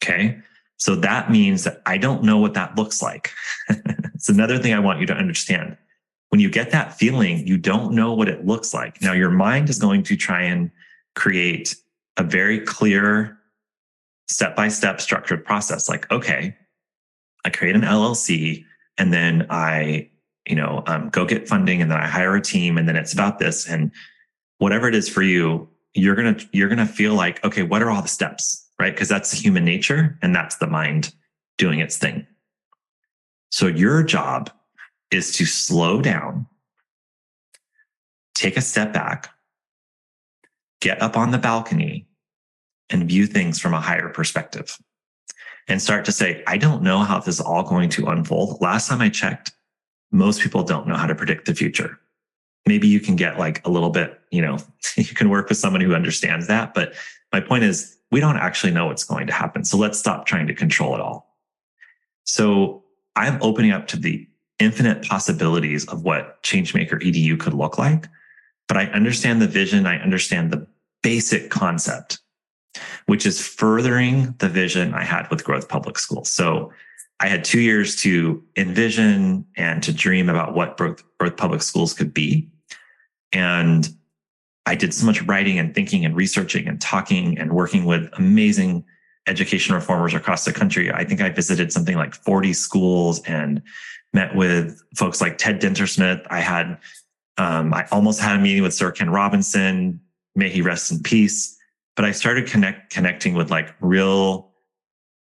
Okay. 0.02 0.38
So 0.82 0.96
that 0.96 1.30
means 1.30 1.62
that 1.62 1.80
I 1.86 1.96
don't 1.96 2.24
know 2.24 2.38
what 2.38 2.54
that 2.54 2.76
looks 2.76 3.00
like. 3.00 3.30
it's 3.68 4.28
another 4.28 4.58
thing 4.58 4.74
I 4.74 4.80
want 4.80 4.98
you 4.98 5.06
to 5.06 5.14
understand. 5.14 5.76
When 6.30 6.40
you 6.40 6.50
get 6.50 6.72
that 6.72 6.98
feeling, 6.98 7.46
you 7.46 7.56
don't 7.56 7.92
know 7.92 8.12
what 8.12 8.28
it 8.28 8.44
looks 8.44 8.74
like. 8.74 9.00
Now, 9.00 9.12
your 9.12 9.30
mind 9.30 9.70
is 9.70 9.78
going 9.78 10.02
to 10.02 10.16
try 10.16 10.42
and 10.42 10.72
create 11.14 11.76
a 12.16 12.24
very 12.24 12.58
clear 12.58 13.38
step 14.26 14.56
by 14.56 14.66
step 14.66 15.00
structured 15.00 15.44
process. 15.44 15.88
Like, 15.88 16.10
okay, 16.10 16.56
I 17.44 17.50
create 17.50 17.76
an 17.76 17.82
LLC 17.82 18.64
and 18.98 19.12
then 19.12 19.46
I, 19.50 20.10
you 20.48 20.56
know, 20.56 20.82
um, 20.88 21.10
go 21.10 21.24
get 21.24 21.46
funding 21.46 21.80
and 21.80 21.92
then 21.92 21.98
I 22.00 22.08
hire 22.08 22.34
a 22.34 22.42
team 22.42 22.76
and 22.76 22.88
then 22.88 22.96
it's 22.96 23.12
about 23.12 23.38
this 23.38 23.68
and 23.68 23.92
whatever 24.58 24.88
it 24.88 24.96
is 24.96 25.08
for 25.08 25.22
you, 25.22 25.68
you're 25.94 26.16
going 26.16 26.34
to, 26.34 26.48
you're 26.50 26.68
going 26.68 26.84
to 26.84 26.92
feel 26.92 27.14
like, 27.14 27.44
okay, 27.44 27.62
what 27.62 27.82
are 27.82 27.90
all 27.90 28.02
the 28.02 28.08
steps? 28.08 28.61
Right. 28.82 28.96
Cause 28.96 29.08
that's 29.08 29.30
human 29.30 29.64
nature 29.64 30.18
and 30.22 30.34
that's 30.34 30.56
the 30.56 30.66
mind 30.66 31.14
doing 31.56 31.78
its 31.78 31.98
thing. 31.98 32.26
So 33.50 33.68
your 33.68 34.02
job 34.02 34.50
is 35.12 35.36
to 35.36 35.46
slow 35.46 36.02
down, 36.02 36.48
take 38.34 38.56
a 38.56 38.60
step 38.60 38.92
back, 38.92 39.28
get 40.80 41.00
up 41.00 41.16
on 41.16 41.30
the 41.30 41.38
balcony 41.38 42.08
and 42.90 43.08
view 43.08 43.28
things 43.28 43.60
from 43.60 43.72
a 43.72 43.80
higher 43.80 44.08
perspective 44.08 44.76
and 45.68 45.80
start 45.80 46.04
to 46.06 46.10
say, 46.12 46.42
I 46.48 46.56
don't 46.58 46.82
know 46.82 47.04
how 47.04 47.20
this 47.20 47.36
is 47.36 47.40
all 47.40 47.62
going 47.62 47.88
to 47.90 48.06
unfold. 48.06 48.60
Last 48.60 48.88
time 48.88 49.00
I 49.00 49.10
checked, 49.10 49.52
most 50.10 50.40
people 50.40 50.64
don't 50.64 50.88
know 50.88 50.96
how 50.96 51.06
to 51.06 51.14
predict 51.14 51.46
the 51.46 51.54
future. 51.54 52.00
Maybe 52.66 52.88
you 52.88 52.98
can 52.98 53.14
get 53.14 53.38
like 53.38 53.64
a 53.64 53.70
little 53.70 53.90
bit, 53.90 54.20
you 54.32 54.42
know, 54.42 54.58
you 54.96 55.14
can 55.14 55.30
work 55.30 55.48
with 55.48 55.58
someone 55.58 55.82
who 55.82 55.94
understands 55.94 56.48
that. 56.48 56.74
But 56.74 56.94
my 57.32 57.38
point 57.38 57.62
is, 57.62 57.96
we 58.12 58.20
don't 58.20 58.36
actually 58.36 58.72
know 58.72 58.86
what's 58.86 59.04
going 59.04 59.26
to 59.26 59.32
happen. 59.32 59.64
So 59.64 59.76
let's 59.76 59.98
stop 59.98 60.26
trying 60.26 60.46
to 60.46 60.54
control 60.54 60.94
it 60.94 61.00
all. 61.00 61.36
So 62.24 62.84
I'm 63.16 63.38
opening 63.42 63.72
up 63.72 63.88
to 63.88 63.96
the 63.96 64.28
infinite 64.60 65.08
possibilities 65.08 65.84
of 65.86 66.04
what 66.04 66.40
Changemaker 66.44 67.02
EDU 67.02 67.40
could 67.40 67.54
look 67.54 67.78
like. 67.78 68.06
But 68.68 68.76
I 68.76 68.84
understand 68.86 69.42
the 69.42 69.48
vision. 69.48 69.86
I 69.86 69.96
understand 69.96 70.52
the 70.52 70.66
basic 71.02 71.50
concept 71.50 72.20
which 73.06 73.26
is 73.26 73.46
furthering 73.46 74.34
the 74.38 74.48
vision 74.48 74.94
I 74.94 75.04
had 75.04 75.28
with 75.30 75.44
Growth 75.44 75.68
Public 75.68 75.98
Schools. 75.98 76.30
So 76.30 76.72
I 77.20 77.28
had 77.28 77.44
two 77.44 77.60
years 77.60 77.96
to 77.96 78.42
envision 78.56 79.46
and 79.56 79.82
to 79.82 79.92
dream 79.92 80.28
about 80.28 80.54
what 80.54 80.76
Growth, 80.76 81.02
Growth 81.18 81.36
Public 81.36 81.62
Schools 81.62 81.94
could 81.94 82.12
be. 82.12 82.48
And 83.32 83.88
I 84.66 84.74
did 84.74 84.94
so 84.94 85.06
much 85.06 85.22
writing 85.22 85.58
and 85.58 85.74
thinking 85.74 86.04
and 86.04 86.14
researching 86.14 86.68
and 86.68 86.80
talking 86.80 87.38
and 87.38 87.52
working 87.52 87.84
with 87.84 88.08
amazing 88.14 88.84
education 89.26 89.74
reformers 89.74 90.14
across 90.14 90.44
the 90.44 90.52
country. 90.52 90.90
I 90.92 91.04
think 91.04 91.20
I 91.20 91.30
visited 91.30 91.72
something 91.72 91.96
like 91.96 92.14
40 92.14 92.52
schools 92.52 93.20
and 93.24 93.62
met 94.12 94.34
with 94.34 94.82
folks 94.96 95.20
like 95.20 95.38
Ted 95.38 95.60
Dintersmith. 95.60 96.26
I 96.30 96.40
had, 96.40 96.78
um, 97.38 97.72
I 97.72 97.86
almost 97.90 98.20
had 98.20 98.36
a 98.36 98.42
meeting 98.42 98.62
with 98.62 98.74
Sir 98.74 98.92
Ken 98.92 99.10
Robinson. 99.10 100.00
May 100.34 100.48
he 100.48 100.62
rest 100.62 100.90
in 100.92 101.02
peace 101.02 101.58
but 101.94 102.04
I 102.04 102.12
started 102.12 102.46
connect 102.46 102.90
connecting 102.90 103.34
with 103.34 103.50
like 103.50 103.74
real 103.80 104.50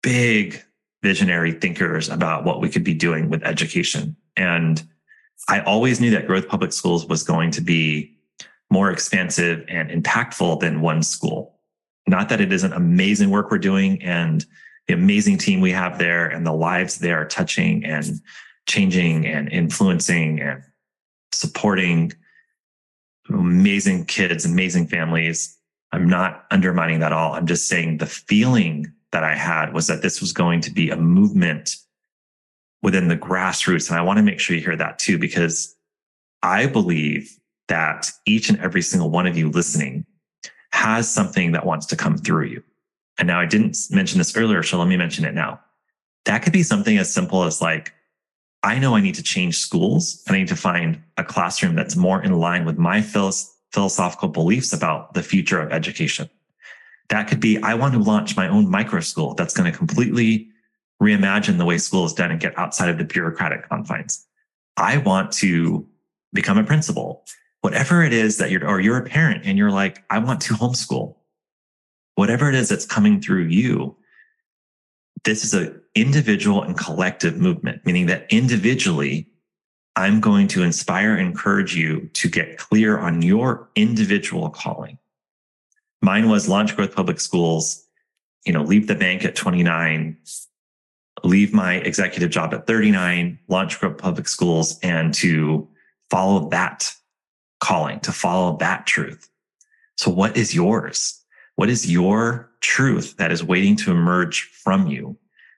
big 0.01 0.61
visionary 1.01 1.53
thinkers 1.53 2.09
about 2.09 2.43
what 2.43 2.61
we 2.61 2.69
could 2.69 2.83
be 2.83 2.93
doing 2.93 3.29
with 3.29 3.43
education. 3.43 4.15
And 4.35 4.83
I 5.47 5.61
always 5.61 5.99
knew 5.99 6.11
that 6.11 6.27
growth 6.27 6.47
public 6.47 6.73
schools 6.73 7.05
was 7.05 7.23
going 7.23 7.51
to 7.51 7.61
be 7.61 8.17
more 8.69 8.91
expansive 8.91 9.65
and 9.67 9.89
impactful 9.89 10.59
than 10.59 10.81
one 10.81 11.01
school. 11.01 11.55
Not 12.07 12.29
that 12.29 12.41
it 12.41 12.51
isn't 12.51 12.73
amazing 12.73 13.29
work 13.29 13.51
we're 13.51 13.57
doing 13.57 14.01
and 14.01 14.45
the 14.87 14.93
amazing 14.93 15.37
team 15.37 15.61
we 15.61 15.71
have 15.71 15.99
there 15.99 16.27
and 16.27 16.45
the 16.45 16.53
lives 16.53 16.97
they 16.97 17.11
are 17.11 17.25
touching 17.25 17.85
and 17.85 18.19
changing 18.67 19.25
and 19.25 19.51
influencing 19.51 20.39
and 20.39 20.63
supporting 21.31 22.11
amazing 23.29 24.05
kids, 24.05 24.45
amazing 24.45 24.87
families. 24.87 25.55
I'm 25.91 26.07
not 26.07 26.45
undermining 26.51 26.99
that 26.99 27.13
all. 27.13 27.33
I'm 27.33 27.47
just 27.47 27.67
saying 27.67 27.97
the 27.97 28.05
feeling 28.05 28.91
that 29.11 29.23
I 29.23 29.35
had 29.35 29.73
was 29.73 29.87
that 29.87 30.01
this 30.01 30.21
was 30.21 30.33
going 30.33 30.61
to 30.61 30.71
be 30.71 30.89
a 30.89 30.97
movement 30.97 31.75
within 32.81 33.07
the 33.07 33.17
grassroots. 33.17 33.89
And 33.89 33.97
I 33.97 34.01
want 34.01 34.17
to 34.17 34.23
make 34.23 34.39
sure 34.39 34.55
you 34.55 34.61
hear 34.61 34.75
that 34.75 34.99
too, 34.99 35.17
because 35.17 35.75
I 36.41 36.67
believe 36.67 37.37
that 37.69 38.11
each 38.25 38.49
and 38.49 38.59
every 38.59 38.81
single 38.81 39.09
one 39.09 39.25
of 39.25 39.37
you 39.37 39.49
listening 39.49 40.05
has 40.71 41.09
something 41.09 41.53
that 41.53 41.65
wants 41.65 41.85
to 41.87 41.95
come 41.95 42.17
through 42.17 42.45
you. 42.45 42.63
And 43.17 43.27
now 43.27 43.39
I 43.39 43.45
didn't 43.45 43.77
mention 43.89 44.17
this 44.17 44.35
earlier, 44.35 44.61
so 44.61 44.77
let 44.77 44.87
me 44.87 44.97
mention 44.97 45.25
it 45.25 45.33
now. 45.33 45.59
That 46.25 46.43
could 46.43 46.53
be 46.53 46.63
something 46.63 46.97
as 46.97 47.13
simple 47.13 47.43
as 47.43 47.61
like, 47.61 47.93
I 48.61 48.77
know 48.77 48.95
I 48.95 49.01
need 49.01 49.15
to 49.15 49.23
change 49.23 49.57
schools 49.57 50.21
and 50.27 50.35
I 50.35 50.39
need 50.39 50.49
to 50.49 50.55
find 50.55 51.01
a 51.17 51.23
classroom 51.23 51.75
that's 51.75 51.95
more 51.95 52.21
in 52.21 52.33
line 52.33 52.65
with 52.65 52.77
my 52.77 53.01
philosophical 53.01 54.27
beliefs 54.27 54.73
about 54.73 55.13
the 55.13 55.23
future 55.23 55.61
of 55.61 55.71
education. 55.71 56.29
That 57.09 57.27
could 57.27 57.39
be, 57.39 57.57
I 57.63 57.73
want 57.73 57.93
to 57.93 57.99
launch 57.99 58.35
my 58.35 58.47
own 58.47 58.69
micro 58.69 58.99
school 58.99 59.33
that's 59.33 59.53
going 59.53 59.71
to 59.71 59.77
completely 59.77 60.49
reimagine 61.01 61.57
the 61.57 61.65
way 61.65 61.77
school 61.77 62.05
is 62.05 62.13
done 62.13 62.31
and 62.31 62.39
get 62.39 62.57
outside 62.57 62.89
of 62.89 62.97
the 62.97 63.05
bureaucratic 63.05 63.67
confines. 63.67 64.27
I 64.77 64.97
want 64.97 65.31
to 65.33 65.87
become 66.33 66.57
a 66.57 66.63
principal. 66.63 67.25
Whatever 67.61 68.03
it 68.03 68.13
is 68.13 68.37
that 68.37 68.51
you're, 68.51 68.67
or 68.67 68.79
you're 68.79 68.97
a 68.97 69.05
parent 69.05 69.43
and 69.45 69.57
you're 69.57 69.71
like, 69.71 70.03
I 70.09 70.19
want 70.19 70.41
to 70.41 70.53
homeschool. 70.53 71.15
Whatever 72.15 72.49
it 72.49 72.55
is 72.55 72.69
that's 72.69 72.85
coming 72.85 73.21
through 73.21 73.45
you, 73.45 73.95
this 75.23 75.43
is 75.43 75.53
an 75.53 75.81
individual 75.95 76.63
and 76.63 76.77
collective 76.77 77.37
movement, 77.37 77.85
meaning 77.85 78.05
that 78.07 78.25
individually 78.29 79.27
I'm 79.95 80.21
going 80.21 80.47
to 80.49 80.63
inspire 80.63 81.17
encourage 81.17 81.75
you 81.75 82.09
to 82.13 82.29
get 82.29 82.57
clear 82.57 82.97
on 82.97 83.21
your 83.21 83.69
individual 83.75 84.49
calling. 84.49 84.97
Mine 86.01 86.29
was 86.29 86.47
launch 86.47 86.75
growth 86.75 86.95
public 86.95 87.19
schools, 87.19 87.85
you 88.45 88.53
know, 88.53 88.63
leave 88.63 88.87
the 88.87 88.95
bank 88.95 89.25
at 89.25 89.35
29, 89.35 90.17
leave 91.23 91.53
my 91.53 91.75
executive 91.75 92.29
job 92.29 92.53
at 92.53 92.65
39, 92.65 93.39
launch 93.49 93.79
growth 93.79 93.97
public 93.97 94.27
schools 94.27 94.79
and 94.81 95.13
to 95.15 95.67
follow 96.09 96.47
that 96.49 96.93
calling, 97.59 97.99
to 98.01 98.11
follow 98.11 98.57
that 98.57 98.85
truth. 98.85 99.29
So 99.97 100.09
what 100.09 100.37
is 100.37 100.55
yours? 100.55 101.23
What 101.55 101.69
is 101.69 101.91
your 101.91 102.49
truth 102.61 103.17
that 103.17 103.31
is 103.31 103.43
waiting 103.43 103.75
to 103.77 103.91
emerge 103.91 104.43
from 104.43 104.87
you 104.87 105.17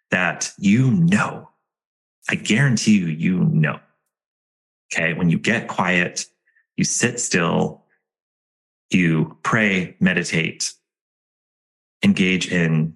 that 0.10 0.52
you 0.58 0.92
know? 0.92 1.50
I 2.30 2.36
guarantee 2.36 2.98
you, 2.98 3.08
you 3.08 3.40
know. 3.40 3.80
Okay. 4.94 5.14
When 5.14 5.30
you 5.30 5.38
get 5.38 5.68
quiet, 5.68 6.26
you 6.76 6.84
sit 6.84 7.20
still, 7.20 7.84
you 8.90 9.38
pray, 9.44 9.96
meditate, 10.00 10.74
engage 12.04 12.52
in 12.52 12.96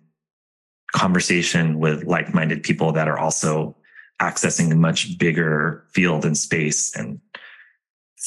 conversation 0.94 1.80
with 1.80 2.04
like 2.06 2.34
minded 2.34 2.64
people 2.64 2.92
that 2.94 3.08
are 3.08 3.20
also 3.20 3.76
accessing 4.22 4.72
a 4.72 4.76
much 4.76 5.18
bigger 5.18 5.86
field 5.92 6.26
and 6.26 6.38
space 6.38 6.96
and 6.96 7.20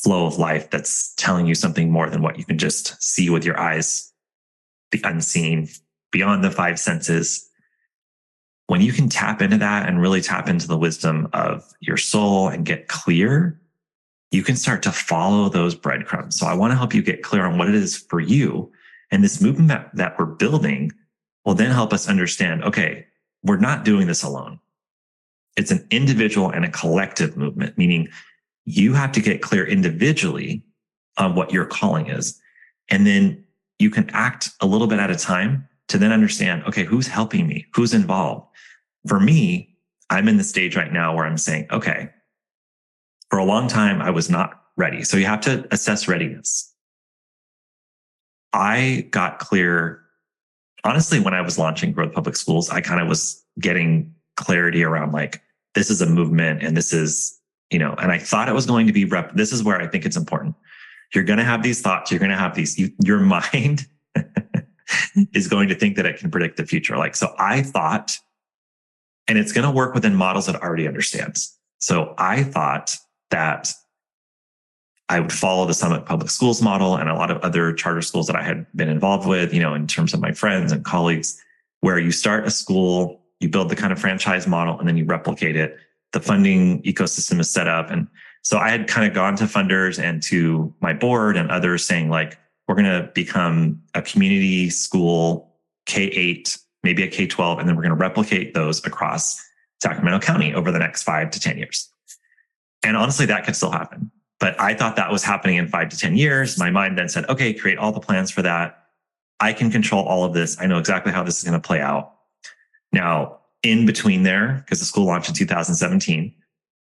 flow 0.02 0.26
of 0.26 0.38
life 0.38 0.71
that's 0.71 1.14
telling 1.14 1.47
you 1.47 1.55
something 1.55 1.90
more 1.90 2.09
than 2.09 2.23
what 2.23 2.38
you 2.38 2.45
can 2.45 2.59
just 2.59 3.00
see 3.02 3.31
with 3.31 3.45
your 3.45 3.59
eyes, 3.59 4.12
the 4.90 5.00
unseen, 5.05 5.69
beyond 6.11 6.43
the 6.43 6.50
five 6.50 6.78
senses 6.78 7.49
when 8.69 8.83
you 8.83 8.93
can 8.93 9.09
tap 9.09 9.43
into 9.43 9.59
that 9.59 9.88
and 9.88 10.00
really 10.00 10.21
tap 10.21 10.49
into 10.49 10.69
the 10.69 10.76
wisdom 10.76 11.28
of 11.33 11.64
your 11.81 11.97
soul 11.97 12.49
and 12.49 12.67
get 12.67 12.87
clear, 12.87 13.59
you 14.31 14.43
can 14.43 14.57
start 14.57 14.83
to 14.83 14.93
follow 14.93 15.49
those 15.49 15.75
breadcrumbs. 15.75 16.38
So 16.38 16.47
I 16.47 16.55
want 16.55 16.73
to 16.73 16.76
help 16.76 16.93
you 16.93 17.02
get 17.02 17.23
clear 17.23 17.47
on 17.47 17.57
what 17.57 17.69
it 17.69 17.75
is 17.75 17.97
for 17.97 18.21
you. 18.21 18.71
And 19.11 19.25
this 19.25 19.40
movement 19.40 19.69
that, 19.69 19.90
that 19.95 20.19
we're 20.19 20.26
building 20.26 20.93
will 21.47 21.55
then 21.55 21.71
help 21.71 21.95
us 21.95 22.09
understand, 22.09 22.62
okay, 22.62 23.07
we're 23.43 23.57
not 23.57 23.87
doing 23.87 24.07
this 24.07 24.23
alone. 24.23 24.61
It's 25.57 25.71
an 25.71 25.87
individual 25.90 26.50
and 26.50 26.67
a 26.67 26.71
collective 26.71 27.38
movement, 27.38 27.78
meaning 27.78 28.09
you 28.68 28.92
have 28.92 29.12
to 29.12 29.20
get 29.20 29.40
clear 29.40 29.66
individually 29.66 30.62
on 31.16 31.34
what 31.34 31.52
your 31.52 31.64
calling 31.64 32.08
is. 32.08 32.38
And 32.90 33.06
then 33.06 33.42
you 33.78 33.88
can 33.88 34.10
act 34.10 34.50
a 34.60 34.66
little 34.66 34.87
bit 34.87 34.98
at 34.98 35.10
a 35.10 35.16
time 35.16 35.66
to 35.88 35.96
then 35.96 36.12
understand, 36.12 36.64
okay, 36.64 36.84
who's 36.84 37.06
helping 37.06 37.46
me? 37.46 37.64
Who's 37.75 37.94
involved? 37.94 38.46
For 39.06 39.18
me, 39.18 39.75
I'm 40.10 40.28
in 40.28 40.37
the 40.37 40.44
stage 40.44 40.76
right 40.76 40.92
now 40.92 41.16
where 41.16 41.25
I'm 41.25 41.38
saying, 41.38 41.66
okay, 41.70 42.10
for 43.30 43.38
a 43.38 43.44
long 43.44 43.68
time, 43.68 44.02
I 44.02 44.10
was 44.10 44.28
not 44.28 44.64
ready. 44.76 45.02
So 45.02 45.16
you 45.16 45.25
have 45.25 45.40
to 45.42 45.66
assess 45.70 46.06
readiness. 46.06 46.75
I 48.52 49.08
got 49.10 49.38
clear. 49.38 50.02
Honestly, 50.84 51.20
when 51.20 51.32
I 51.32 51.40
was 51.40 51.58
launching 51.58 51.92
Growth 51.92 52.12
Public 52.12 52.37
Schools, 52.37 52.68
I 52.68 52.82
kind 52.82 53.00
of 53.00 53.08
was 53.08 53.42
getting 53.58 54.14
clarity 54.37 54.84
around 54.84 55.12
like, 55.12 55.40
this 55.75 55.88
is 55.88 56.02
a 56.02 56.06
movement 56.06 56.62
and 56.62 56.76
this 56.76 56.92
is 56.92 57.38
you 57.70 57.78
know, 57.78 57.94
and 57.98 58.10
I 58.10 58.18
thought 58.18 58.48
it 58.48 58.54
was 58.54 58.66
going 58.66 58.87
to 58.87 58.92
be 58.92 59.04
rep. 59.04 59.34
This 59.34 59.52
is 59.52 59.62
where 59.62 59.80
I 59.80 59.87
think 59.87 60.06
it's 60.06 60.16
important. 60.16 60.54
You're 61.14 61.25
going 61.25 61.38
to 61.38 61.44
have 61.44 61.62
these 61.62 61.80
thoughts. 61.80 62.10
You're 62.10 62.20
going 62.20 62.30
to 62.30 62.37
have 62.37 62.54
these, 62.54 62.78
you, 62.78 62.90
your 63.04 63.20
mind 63.20 63.87
is 65.34 65.48
going 65.48 65.68
to 65.68 65.75
think 65.75 65.96
that 65.96 66.06
it 66.06 66.18
can 66.18 66.30
predict 66.30 66.56
the 66.56 66.66
future. 66.66 66.96
Like, 66.96 67.16
so 67.16 67.34
I 67.38 67.62
thought, 67.62 68.16
and 69.26 69.38
it's 69.38 69.52
going 69.52 69.66
to 69.66 69.70
work 69.70 69.94
within 69.94 70.14
models 70.14 70.46
that 70.46 70.56
already 70.56 70.87
understands. 70.87 71.56
So 71.80 72.14
I 72.18 72.42
thought 72.42 72.96
that 73.30 73.72
I 75.08 75.20
would 75.20 75.32
follow 75.32 75.66
the 75.66 75.75
Summit 75.75 76.04
Public 76.04 76.30
Schools 76.30 76.60
model 76.60 76.96
and 76.96 77.08
a 77.08 77.14
lot 77.14 77.30
of 77.30 77.38
other 77.38 77.72
charter 77.72 78.02
schools 78.02 78.26
that 78.26 78.37
I 78.37 78.42
had 78.42 78.66
been 78.75 78.88
involved 78.88 79.26
with, 79.26 79.54
you 79.54 79.60
know, 79.60 79.75
in 79.75 79.87
terms 79.87 80.12
of 80.12 80.20
my 80.20 80.32
friends 80.32 80.72
and 80.72 80.84
colleagues, 80.84 81.42
where 81.80 81.98
you 81.98 82.10
start 82.10 82.46
a 82.46 82.50
school, 82.50 83.22
you 83.40 83.48
build 83.48 83.70
the 83.70 83.76
kind 83.76 83.92
of 83.92 83.98
franchise 83.98 84.46
model, 84.46 84.78
and 84.78 84.87
then 84.87 84.96
you 84.96 85.04
replicate 85.04 85.56
it. 85.56 85.78
The 86.12 86.21
funding 86.21 86.83
ecosystem 86.83 87.41
is 87.41 87.50
set 87.50 87.69
up. 87.69 87.91
And 87.91 88.09
so 88.43 88.59
I 88.59 88.71
had 88.71 88.88
kind 88.88 89.07
of 89.07 89.15
gone 89.15 89.37
to 89.37 89.45
funders 89.45 90.03
and 90.03 90.23
to 90.25 90.75
my 90.81 90.93
board 90.93 91.37
and 91.37 91.50
others 91.50 91.85
saying, 91.85 92.09
like, 92.09 92.38
we're 92.67 92.75
going 92.75 92.85
to 92.87 93.11
become 93.15 93.83
a 93.95 94.03
community 94.03 94.71
school, 94.71 95.55
K 95.87 96.05
8, 96.05 96.59
maybe 96.83 97.03
a 97.03 97.09
K 97.09 97.27
12, 97.27 97.59
and 97.59 97.69
then 97.69 97.77
we're 97.77 97.83
going 97.83 97.97
to 97.97 97.97
replicate 97.97 98.55
those 98.55 98.85
across 98.87 99.43
Sacramento 99.83 100.21
County 100.21 100.55
over 100.55 100.71
the 100.71 100.79
next 100.79 101.03
five 101.03 101.31
to 101.31 101.41
10 101.41 101.59
years. 101.59 101.91
And 102.83 102.97
honestly, 102.97 103.27
that 103.27 103.45
could 103.45 103.57
still 103.57 103.71
happen. 103.71 104.11
But 104.41 104.61
I 104.61 104.75
thought 104.75 104.97
that 104.97 105.11
was 105.11 105.25
happening 105.25 105.57
in 105.57 105.67
five 105.67 105.88
to 105.88 105.99
10 105.99 106.17
years. 106.17 106.59
My 106.59 106.71
mind 106.71 106.97
then 106.97 107.09
said, 107.09 107.29
okay, 107.29 107.53
create 107.53 107.79
all 107.79 107.93
the 107.93 108.00
plans 108.00 108.31
for 108.31 108.43
that. 108.43 108.85
I 109.41 109.53
can 109.53 109.71
control 109.71 110.05
all 110.05 110.25
of 110.25 110.33
this. 110.33 110.57
I 110.61 110.67
know 110.67 110.79
exactly 110.79 111.12
how 111.12 111.23
this 111.23 111.38
is 111.38 111.45
going 111.45 111.61
to 111.61 111.67
play 111.67 111.81
out. 111.81 112.15
Now, 112.93 113.38
in 113.62 113.87
between 113.87 114.23
there, 114.23 114.62
because 114.65 114.79
the 114.79 114.85
school 114.85 115.07
launched 115.07 115.29
in 115.29 115.35
2017, 115.35 116.35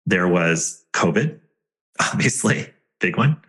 there 0.07 0.29
was 0.29 0.85
COVID, 0.95 1.39
obviously, 2.13 2.67
big 3.01 3.17
one. 3.17 3.41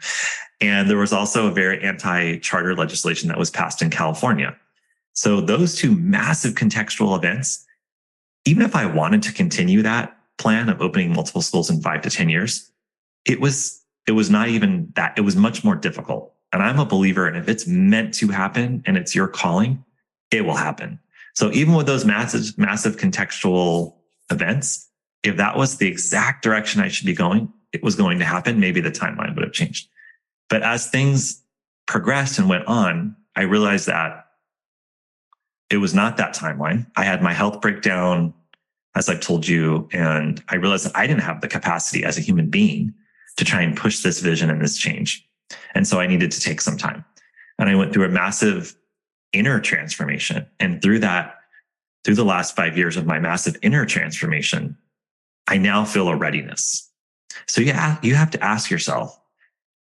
And 0.61 0.89
there 0.89 0.97
was 0.97 1.13
also 1.13 1.47
a 1.47 1.51
very 1.51 1.81
anti 1.81 2.37
charter 2.39 2.75
legislation 2.75 3.29
that 3.29 3.37
was 3.37 3.49
passed 3.49 3.81
in 3.81 3.89
California. 3.89 4.55
So 5.13 5.41
those 5.41 5.75
two 5.75 5.95
massive 5.95 6.55
contextual 6.55 7.17
events, 7.17 7.65
even 8.45 8.63
if 8.63 8.75
I 8.75 8.85
wanted 8.85 9.23
to 9.23 9.33
continue 9.33 9.81
that 9.81 10.17
plan 10.37 10.69
of 10.69 10.81
opening 10.81 11.13
multiple 11.13 11.41
schools 11.41 11.69
in 11.69 11.81
five 11.81 12.01
to 12.01 12.09
10 12.09 12.29
years, 12.29 12.71
it 13.25 13.39
was 13.39 13.83
it 14.07 14.13
was 14.13 14.29
not 14.29 14.49
even 14.49 14.91
that. 14.95 15.13
It 15.17 15.21
was 15.21 15.35
much 15.35 15.63
more 15.63 15.75
difficult. 15.75 16.33
And 16.51 16.63
I'm 16.63 16.79
a 16.79 16.85
believer. 16.85 17.27
And 17.27 17.37
if 17.37 17.47
it's 17.47 17.67
meant 17.67 18.13
to 18.15 18.29
happen 18.29 18.81
and 18.85 18.97
it's 18.97 19.13
your 19.13 19.27
calling, 19.27 19.83
it 20.31 20.45
will 20.45 20.55
happen. 20.55 20.99
So 21.39 21.49
even 21.53 21.73
with 21.73 21.85
those 21.85 22.03
massive, 22.03 22.57
massive 22.57 22.97
contextual 22.97 23.95
events, 24.29 24.89
if 25.23 25.37
that 25.37 25.55
was 25.55 25.77
the 25.77 25.87
exact 25.87 26.43
direction 26.43 26.81
I 26.81 26.89
should 26.89 27.05
be 27.05 27.13
going, 27.13 27.53
it 27.71 27.81
was 27.81 27.95
going 27.95 28.19
to 28.19 28.25
happen. 28.25 28.59
Maybe 28.59 28.81
the 28.81 28.91
timeline 28.91 29.35
would 29.35 29.45
have 29.45 29.53
changed. 29.53 29.87
But 30.49 30.63
as 30.63 30.87
things 30.87 31.41
progressed 31.87 32.39
and 32.39 32.49
went 32.49 32.65
on, 32.65 33.15
I 33.37 33.43
realized 33.43 33.87
that 33.87 34.25
it 35.69 35.77
was 35.77 35.93
not 35.93 36.17
that 36.17 36.35
timeline. 36.35 36.87
I 36.97 37.05
had 37.05 37.21
my 37.21 37.31
health 37.31 37.61
breakdown, 37.61 38.33
as 38.93 39.07
I've 39.07 39.21
told 39.21 39.47
you, 39.47 39.87
and 39.93 40.43
I 40.49 40.57
realized 40.57 40.87
that 40.87 40.97
I 40.97 41.07
didn't 41.07 41.21
have 41.21 41.39
the 41.39 41.47
capacity 41.47 42.03
as 42.03 42.17
a 42.17 42.21
human 42.21 42.49
being 42.49 42.93
to 43.37 43.45
try 43.45 43.61
and 43.61 43.77
push 43.77 43.99
this 43.99 44.19
vision 44.19 44.49
and 44.49 44.61
this 44.61 44.77
change. 44.77 45.25
And 45.73 45.87
so 45.87 46.01
I 46.01 46.07
needed 46.07 46.33
to 46.33 46.41
take 46.41 46.59
some 46.59 46.75
time. 46.75 47.05
And 47.57 47.69
I 47.69 47.75
went 47.75 47.93
through 47.93 48.07
a 48.07 48.09
massive 48.09 48.75
inner 49.33 49.59
transformation. 49.59 50.45
And 50.59 50.81
through 50.81 50.99
that, 50.99 51.35
through 52.03 52.15
the 52.15 52.25
last 52.25 52.55
five 52.55 52.77
years 52.77 52.97
of 52.97 53.05
my 53.05 53.19
massive 53.19 53.55
inner 53.61 53.85
transformation, 53.85 54.77
I 55.47 55.57
now 55.57 55.85
feel 55.85 56.07
a 56.07 56.15
readiness. 56.15 56.89
So 57.47 57.61
yeah, 57.61 57.97
you 58.01 58.15
have 58.15 58.31
to 58.31 58.43
ask 58.43 58.69
yourself, 58.69 59.19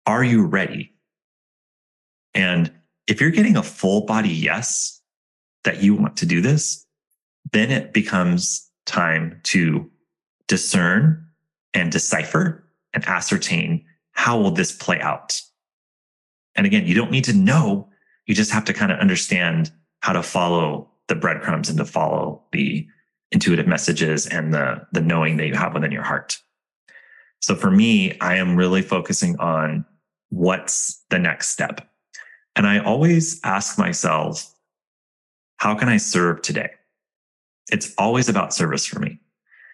are 0.05 0.23
you 0.23 0.45
ready? 0.45 0.93
And 2.33 2.71
if 3.07 3.19
you're 3.19 3.29
getting 3.29 3.57
a 3.57 3.63
full 3.63 4.05
body 4.05 4.29
yes 4.29 5.01
that 5.63 5.83
you 5.83 5.95
want 5.95 6.17
to 6.17 6.25
do 6.25 6.41
this, 6.41 6.85
then 7.51 7.71
it 7.71 7.93
becomes 7.93 8.69
time 8.85 9.39
to 9.43 9.89
discern 10.47 11.25
and 11.73 11.91
decipher 11.91 12.63
and 12.93 13.05
ascertain 13.05 13.85
how 14.11 14.37
will 14.39 14.51
this 14.51 14.71
play 14.71 14.99
out? 14.99 15.39
And 16.55 16.65
again, 16.65 16.85
you 16.85 16.93
don't 16.93 17.11
need 17.11 17.23
to 17.25 17.33
know. 17.33 17.89
You 18.31 18.35
just 18.35 18.51
have 18.51 18.63
to 18.63 18.73
kind 18.73 18.93
of 18.93 18.99
understand 18.99 19.73
how 19.99 20.13
to 20.13 20.23
follow 20.23 20.89
the 21.09 21.15
breadcrumbs 21.15 21.67
and 21.67 21.77
to 21.79 21.83
follow 21.83 22.41
the 22.53 22.87
intuitive 23.33 23.67
messages 23.67 24.25
and 24.25 24.53
the, 24.53 24.87
the 24.93 25.01
knowing 25.01 25.35
that 25.35 25.47
you 25.47 25.55
have 25.55 25.73
within 25.73 25.91
your 25.91 26.03
heart. 26.03 26.39
So 27.41 27.55
for 27.57 27.69
me, 27.69 28.17
I 28.21 28.37
am 28.37 28.55
really 28.55 28.83
focusing 28.83 29.37
on 29.39 29.83
what's 30.29 31.03
the 31.09 31.19
next 31.19 31.49
step. 31.49 31.91
And 32.55 32.65
I 32.65 32.79
always 32.79 33.41
ask 33.43 33.77
myself, 33.77 34.49
how 35.57 35.75
can 35.75 35.89
I 35.89 35.97
serve 35.97 36.41
today? 36.41 36.69
It's 37.69 37.93
always 37.97 38.29
about 38.29 38.53
service 38.53 38.85
for 38.85 39.01
me. 39.01 39.19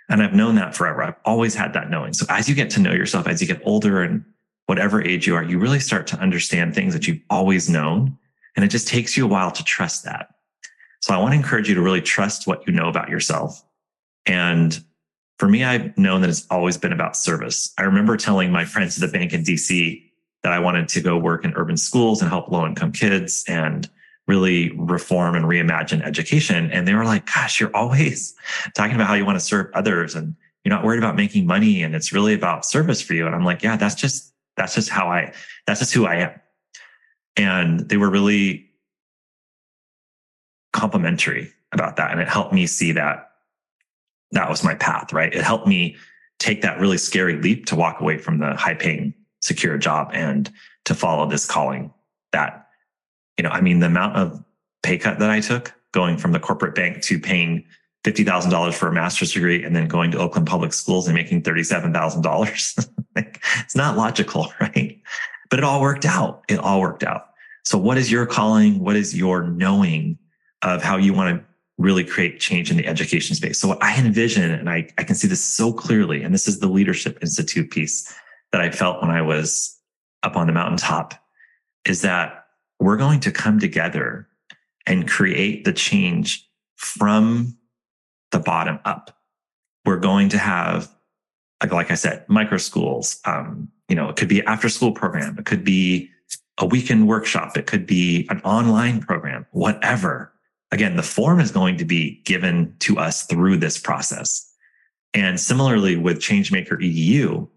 And 0.10 0.24
I've 0.24 0.34
known 0.34 0.56
that 0.56 0.74
forever. 0.74 1.04
I've 1.04 1.22
always 1.26 1.54
had 1.54 1.74
that 1.74 1.91
knowing. 1.91 2.13
So 2.13 2.26
as 2.28 2.50
you 2.50 2.56
get 2.56 2.72
to 2.72 2.80
know 2.80 2.93
yourself, 2.93 3.28
as 3.28 3.39
you 3.39 3.48
get 3.48 3.62
older 3.65 4.02
and 4.02 4.26
whatever 4.65 5.00
age 5.00 5.28
you 5.28 5.36
are, 5.36 5.43
you 5.43 5.60
really 5.60 5.80
start 5.80 6.08
to 6.08 6.17
understand 6.17 6.74
things 6.74 6.96
that 6.96 7.08
you've 7.08 7.22
always 7.30 7.70
known. 7.70 8.17
And 8.58 8.65
it 8.65 8.67
just 8.67 8.89
takes 8.89 9.15
you 9.15 9.24
a 9.24 9.30
while 9.30 9.52
to 9.52 9.63
trust 9.63 10.04
that. 10.04 10.28
So 11.00 11.13
I 11.13 11.17
want 11.20 11.32
to 11.32 11.38
encourage 11.38 11.70
you 11.70 11.76
to 11.76 11.82
really 11.82 12.02
trust 12.02 12.46
what 12.46 12.67
you 12.67 12.74
know 12.74 12.89
about 12.89 13.08
yourself. 13.08 13.63
And 14.26 14.78
for 15.39 15.48
me, 15.48 15.63
I've 15.63 15.98
known 15.98 16.20
that 16.22 16.30
it's 16.30 16.46
always 16.50 16.76
been 16.76 16.91
about 16.91 17.15
service. 17.15 17.74
I 17.78 17.84
remember 17.84 18.17
telling 18.17 18.52
my 18.52 18.65
friends 18.65 19.02
at 19.02 19.10
the 19.10 19.17
bank 19.17 19.32
in 19.32 19.43
DC 19.43 20.04
that 20.43 20.52
I 20.52 20.60
wanted 20.60 20.89
to 20.89 21.02
go 21.02 21.17
work 21.17 21.46
in 21.46 21.54
urban 21.56 21.78
schools 21.78 22.22
and 22.22 22.30
help 22.30 22.52
low 22.52 22.65
income 22.65 22.91
kids. 22.91 23.46
And 23.48 23.89
really 24.28 24.72
reform 24.72 25.36
and 25.36 25.46
reimagine 25.46 26.04
education. 26.04 26.70
And 26.72 26.88
they 26.88 26.93
were 26.93 27.06
like, 27.06 27.26
gosh, 27.26 27.60
you're 27.60 27.76
always 27.76 28.36
talking 28.76 28.96
about 28.96 29.08
how 29.08 29.13
you 29.13 29.26
want 29.26 29.39
to 29.39 29.46
serve 29.46 29.67
others 29.74 30.15
and 30.15 30.36
you're 30.63 30.76
not 30.76 30.84
worried 30.84 30.98
about 30.98 31.15
making 31.15 31.46
money 31.46 31.82
and 31.82 31.96
it's 31.96 32.12
really 32.12 32.34
about 32.34 32.65
service 32.65 33.02
for 33.02 33.13
you. 33.13 33.26
And 33.26 33.34
I'm 33.34 33.46
like, 33.46 33.63
yeah, 33.63 33.78
that's 33.78 33.96
just, 33.96 34.34
that's 34.58 34.76
just 34.76 34.89
how 34.89 35.10
I, 35.10 35.34
that's 35.65 35.80
just 35.80 35.93
who 35.93 36.06
I 36.06 36.15
am. 36.15 36.32
And 37.38 37.88
they 37.88 37.97
were 37.97 38.10
really 38.10 38.69
complimentary 40.73 41.52
about 41.71 41.95
that. 41.97 42.12
And 42.12 42.19
it 42.19 42.28
helped 42.28 42.54
me 42.54 42.67
see 42.67 42.91
that 42.93 43.30
that 44.32 44.50
was 44.50 44.63
my 44.63 44.76
path, 44.76 45.13
right? 45.13 45.34
It 45.34 45.43
helped 45.43 45.67
me 45.67 45.95
take 46.39 46.62
that 46.62 46.80
really 46.80 46.97
scary 46.97 47.38
leap 47.41 47.65
to 47.67 47.76
walk 47.76 48.02
away 48.02 48.17
from 48.17 48.39
the 48.39 48.56
high 48.56 48.73
paying, 48.73 49.13
secure 49.41 49.78
job 49.78 50.10
and 50.13 50.52
to 50.86 50.93
follow 50.93 51.30
this 51.30 51.45
calling 51.45 51.93
that 52.32 52.67
you 53.38 53.43
know, 53.43 53.50
I 53.50 53.62
mean, 53.62 53.80
the 53.80 53.86
amount 53.86 54.17
of 54.17 54.43
pay 54.84 54.97
cut 54.97 55.19
that 55.19 55.30
I 55.30 55.39
took 55.39 55.73
going 55.91 56.17
from 56.17 56.32
the 56.32 56.39
corporate 56.39 56.76
bank 56.76 57.02
to 57.04 57.19
paying 57.19 57.63
$50,000 58.04 58.73
for 58.73 58.88
a 58.88 58.91
master's 58.93 59.34
degree 59.34 59.63
and 59.63 59.76
then 59.76 59.88
going 59.88 60.12
to 60.12 60.17
Oakland 60.17 60.47
public 60.47 60.73
schools 60.73 61.08
and 61.08 61.15
making 61.15 61.43
$37,000. 61.43 62.89
like, 63.15 63.43
it's 63.60 63.76
not 63.76 63.97
logical, 63.97 64.52
right? 64.60 65.00
But 65.50 65.60
it 65.60 65.65
all 65.65 65.82
worked 65.82 66.06
out. 66.06 66.43
It 66.50 66.60
all 66.60 66.82
worked 66.82 67.04
out. 67.04 67.27
So 67.68 67.78
what 67.78 67.98
is 67.98 68.10
your 68.10 68.26
calling? 68.26 68.80
What 68.80 68.96
is 68.96 69.14
your 69.14 69.44
knowing 69.44 70.18
of 70.62 70.82
how 70.82 70.96
you 70.96 71.14
want 71.14 71.38
to 71.38 71.46
really 71.78 72.06
create 72.06 72.40
change 72.40 72.72
in 72.72 72.78
the 72.78 72.88
education 72.88 73.36
space? 73.36 73.60
So 73.60 73.68
what 73.68 73.84
I 73.84 74.00
envision, 74.00 74.50
and 74.50 74.70
I, 74.70 74.88
I 74.98 75.04
can 75.04 75.16
see 75.16 75.28
this 75.28 75.44
so 75.44 75.74
clearly, 75.74 76.24
and 76.24 76.34
this 76.34 76.48
is 76.48 76.62
the 76.62 76.70
leadership 76.70 77.18
institute 77.22 77.70
piece 77.70 78.10
that 78.54 78.62
I 78.62 78.72
felt 78.72 79.02
when 79.02 79.12
I 79.12 79.22
was 79.22 79.78
up 80.24 80.38
on 80.38 80.48
the 80.48 80.54
mountaintop 80.54 81.14
is 81.84 82.04
that 82.04 82.46
we're 82.80 82.96
going 82.96 83.20
to 83.20 83.34
come 83.34 83.60
together 83.60 84.30
and 84.86 85.06
create 85.06 85.66
the 85.66 85.74
change 85.74 86.50
from 86.78 87.58
the 88.32 88.40
bottom 88.40 88.80
up. 88.86 89.14
We're 89.84 90.00
going 90.00 90.30
to 90.30 90.38
have, 90.38 90.90
like, 91.70 91.92
I 91.92 91.96
said, 91.96 92.24
micro 92.30 92.60
schools. 92.60 93.20
Um, 93.26 93.68
you 93.90 93.96
know, 93.98 94.08
it 94.08 94.16
could 94.16 94.30
be 94.30 94.42
after 94.44 94.70
school 94.70 94.94
program. 94.94 95.38
It 95.38 95.46
could 95.46 95.66
be 95.66 96.12
a 96.58 96.65
weekend 96.65 97.08
workshop. 97.08 97.58
It 97.58 97.67
could 97.67 97.86
be 97.86 98.28
an 98.30 98.41
online 98.41 99.02
program, 99.02 99.46
whatever. 99.52 100.34
Again, 100.72 100.96
the 100.96 101.04
form 101.04 101.39
is 101.39 101.52
going 101.52 101.78
to 101.78 101.86
be 101.86 102.22
given 102.26 102.76
to 102.80 102.98
us 102.98 103.26
through 103.26 103.58
this 103.58 103.78
process. 103.78 104.52
And 105.13 105.39
similarly 105.39 105.96
with 105.96 106.20
Changemaker 106.20 106.82
EDU, 106.82 107.48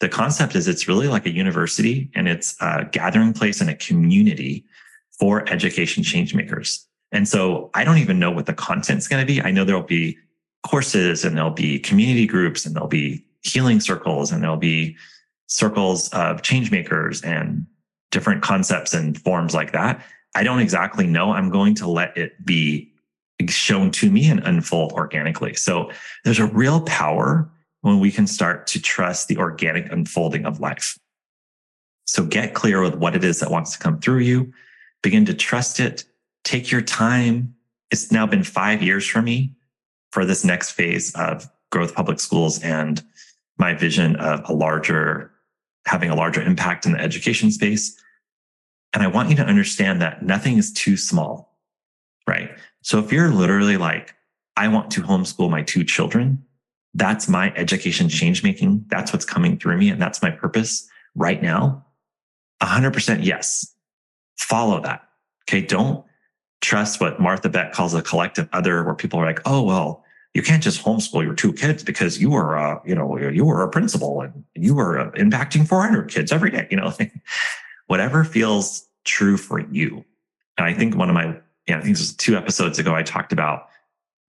the 0.00 0.08
concept 0.08 0.54
is 0.54 0.68
it's 0.68 0.88
really 0.88 1.08
like 1.08 1.26
a 1.26 1.32
university 1.32 2.10
and 2.14 2.28
it's 2.28 2.56
a 2.60 2.88
gathering 2.90 3.32
place 3.32 3.60
and 3.60 3.70
a 3.70 3.74
community 3.74 4.64
for 5.18 5.48
education 5.48 6.02
changemakers. 6.02 6.84
And 7.12 7.28
so 7.28 7.70
I 7.74 7.84
don't 7.84 7.98
even 7.98 8.18
know 8.18 8.30
what 8.30 8.46
the 8.46 8.54
content's 8.54 9.06
going 9.06 9.24
to 9.24 9.26
be. 9.26 9.40
I 9.42 9.50
know 9.50 9.64
there'll 9.64 9.82
be 9.82 10.18
courses 10.66 11.24
and 11.24 11.36
there'll 11.36 11.50
be 11.50 11.78
community 11.78 12.26
groups 12.26 12.64
and 12.64 12.74
there'll 12.74 12.88
be 12.88 13.24
healing 13.42 13.80
circles 13.80 14.32
and 14.32 14.42
there'll 14.42 14.56
be 14.56 14.96
circles 15.46 16.08
of 16.10 16.42
changemakers 16.42 17.24
and 17.24 17.66
different 18.12 18.42
concepts 18.42 18.94
and 18.94 19.20
forms 19.20 19.54
like 19.54 19.72
that. 19.72 20.04
I 20.36 20.44
don't 20.44 20.60
exactly 20.60 21.06
know. 21.06 21.32
I'm 21.32 21.50
going 21.50 21.74
to 21.76 21.88
let 21.88 22.16
it 22.16 22.44
be 22.46 22.92
shown 23.48 23.90
to 23.90 24.08
me 24.10 24.30
and 24.30 24.38
unfold 24.46 24.92
organically. 24.92 25.54
So 25.54 25.90
there's 26.24 26.38
a 26.38 26.46
real 26.46 26.80
power 26.82 27.50
when 27.80 27.98
we 27.98 28.12
can 28.12 28.28
start 28.28 28.68
to 28.68 28.80
trust 28.80 29.26
the 29.26 29.36
organic 29.38 29.90
unfolding 29.90 30.46
of 30.46 30.60
life. 30.60 30.96
So 32.06 32.24
get 32.24 32.54
clear 32.54 32.80
with 32.80 32.94
what 32.94 33.16
it 33.16 33.24
is 33.24 33.40
that 33.40 33.50
wants 33.50 33.72
to 33.72 33.78
come 33.78 33.98
through 33.98 34.20
you. 34.20 34.52
Begin 35.02 35.24
to 35.24 35.34
trust 35.34 35.80
it. 35.80 36.04
Take 36.44 36.70
your 36.70 36.82
time. 36.82 37.54
It's 37.90 38.12
now 38.12 38.26
been 38.26 38.44
five 38.44 38.82
years 38.82 39.06
for 39.06 39.20
me 39.20 39.54
for 40.12 40.24
this 40.24 40.44
next 40.44 40.72
phase 40.72 41.12
of 41.14 41.50
growth 41.70 41.94
public 41.94 42.20
schools 42.20 42.62
and 42.62 43.02
my 43.58 43.74
vision 43.74 44.16
of 44.16 44.48
a 44.48 44.52
larger, 44.52 45.32
having 45.86 46.10
a 46.10 46.14
larger 46.14 46.42
impact 46.42 46.86
in 46.86 46.92
the 46.92 47.00
education 47.00 47.50
space. 47.50 47.98
And 48.92 49.02
I 49.02 49.06
want 49.06 49.30
you 49.30 49.36
to 49.36 49.44
understand 49.44 50.02
that 50.02 50.22
nothing 50.22 50.58
is 50.58 50.72
too 50.72 50.96
small, 50.96 51.58
right? 52.26 52.50
So 52.82 52.98
if 52.98 53.12
you're 53.12 53.30
literally 53.30 53.76
like, 53.76 54.14
I 54.56 54.68
want 54.68 54.90
to 54.92 55.02
homeschool 55.02 55.50
my 55.50 55.62
two 55.62 55.84
children, 55.84 56.44
that's 56.94 57.28
my 57.28 57.52
education 57.56 58.08
change 58.08 58.42
making. 58.42 58.84
That's 58.88 59.12
what's 59.12 59.24
coming 59.24 59.58
through 59.58 59.78
me. 59.78 59.88
And 59.88 60.00
that's 60.00 60.20
my 60.20 60.30
purpose 60.30 60.86
right 61.14 61.42
now. 61.42 61.86
100% 62.62 63.24
yes. 63.24 63.74
Follow 64.36 64.80
that. 64.82 65.02
Okay. 65.48 65.62
Don't 65.62 66.04
trust 66.60 67.00
what 67.00 67.18
Martha 67.18 67.48
Beck 67.48 67.72
calls 67.72 67.94
a 67.94 68.02
collective 68.02 68.48
other, 68.52 68.84
where 68.84 68.94
people 68.94 69.18
are 69.18 69.26
like, 69.26 69.40
oh, 69.46 69.62
well, 69.62 70.04
you 70.34 70.42
can't 70.42 70.62
just 70.62 70.82
homeschool 70.82 71.24
your 71.24 71.34
two 71.34 71.52
kids 71.52 71.82
because 71.82 72.20
you 72.20 72.34
are, 72.34 72.56
a, 72.56 72.80
you 72.86 72.94
know, 72.94 73.18
you 73.18 73.44
were 73.44 73.62
a 73.62 73.68
principal 73.68 74.22
and 74.22 74.44
you 74.54 74.74
were 74.74 74.98
uh, 74.98 75.10
impacting 75.12 75.66
400 75.66 76.08
kids 76.08 76.32
every 76.32 76.50
day, 76.50 76.66
you 76.70 76.76
know, 76.76 76.92
whatever 77.86 78.24
feels 78.24 78.86
true 79.04 79.36
for 79.36 79.60
you. 79.60 80.04
And 80.58 80.66
I 80.66 80.74
think 80.74 80.96
one 80.96 81.08
of 81.08 81.14
my, 81.14 81.36
yeah, 81.66 81.78
I 81.78 81.80
think 81.80 81.94
this 81.96 82.00
was 82.00 82.16
two 82.16 82.36
episodes 82.36 82.78
ago, 82.78 82.94
I 82.94 83.02
talked 83.02 83.32
about 83.32 83.68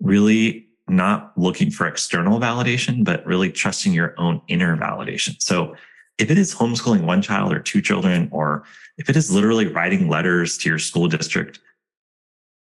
really 0.01 0.67
not 0.87 1.31
looking 1.37 1.71
for 1.71 1.87
external 1.87 2.39
validation, 2.39 3.03
but 3.03 3.25
really 3.25 3.51
trusting 3.51 3.93
your 3.93 4.13
own 4.17 4.41
inner 4.47 4.75
validation. 4.77 5.41
So 5.41 5.75
if 6.17 6.29
it 6.29 6.37
is 6.37 6.53
homeschooling 6.53 7.05
one 7.05 7.21
child 7.21 7.53
or 7.53 7.59
two 7.59 7.81
children, 7.81 8.29
or 8.31 8.63
if 8.97 9.09
it 9.09 9.15
is 9.15 9.31
literally 9.31 9.67
writing 9.67 10.09
letters 10.09 10.57
to 10.59 10.69
your 10.69 10.79
school 10.79 11.07
district, 11.07 11.59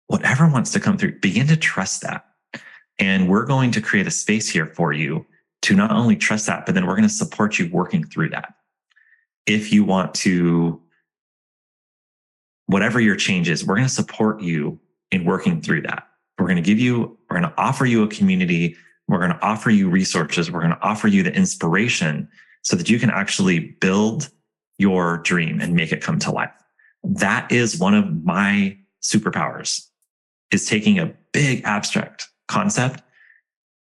whatever 0.07 0.49
wants 0.49 0.71
to 0.73 0.81
come 0.81 0.99
through, 0.99 1.19
begin 1.21 1.47
to 1.49 1.57
trust 1.57 2.03
that. 2.03 2.27
And 2.99 3.29
we're 3.29 3.47
going 3.47 3.71
to 3.73 3.81
create 3.81 4.07
a 4.07 4.11
space 4.11 4.49
here 4.49 4.67
for 4.67 4.93
you 4.93 5.25
to 5.63 5.75
not 5.75 5.91
only 5.91 6.17
trust 6.17 6.47
that, 6.47 6.67
but 6.67 6.75
then 6.75 6.87
we're 6.87 6.97
going 6.97 7.09
to 7.09 7.15
support 7.15 7.59
you 7.59 7.71
working 7.73 8.05
through 8.05 8.31
that. 8.31 8.55
If 9.51 9.73
you 9.73 9.83
want 9.83 10.15
to, 10.15 10.81
whatever 12.67 13.01
your 13.01 13.17
change 13.17 13.49
is, 13.49 13.67
we're 13.67 13.75
going 13.75 13.89
to 13.89 13.93
support 13.93 14.41
you 14.41 14.79
in 15.11 15.25
working 15.25 15.61
through 15.61 15.83
that. 15.83 16.07
We're 16.39 16.47
going 16.47 16.55
to 16.55 16.63
give 16.63 16.79
you, 16.79 17.19
we're 17.29 17.41
going 17.41 17.51
to 17.51 17.61
offer 17.61 17.85
you 17.85 18.05
a 18.05 18.09
community. 18.09 18.77
We're 19.09 19.19
going 19.19 19.33
to 19.33 19.43
offer 19.43 19.71
you 19.71 19.91
resources. 19.91 20.53
We're 20.53 20.61
going 20.61 20.75
to 20.75 20.81
offer 20.81 21.09
you 21.09 21.25
the 21.25 21.35
inspiration 21.35 22.29
so 22.63 22.77
that 22.77 22.89
you 22.89 23.01
can 23.01 23.11
actually 23.11 23.59
build 23.81 24.31
your 24.79 25.19
dream 25.19 25.61
and 25.61 25.75
make 25.75 25.91
it 25.91 26.01
come 26.01 26.21
to 26.21 26.31
life. 26.31 26.53
That 27.03 27.51
is 27.51 27.77
one 27.77 27.95
of 27.95 28.25
my 28.25 28.79
superpowers 29.03 29.85
is 30.53 30.65
taking 30.67 31.01
a 31.01 31.13
big 31.33 31.63
abstract 31.65 32.29
concept 32.47 33.03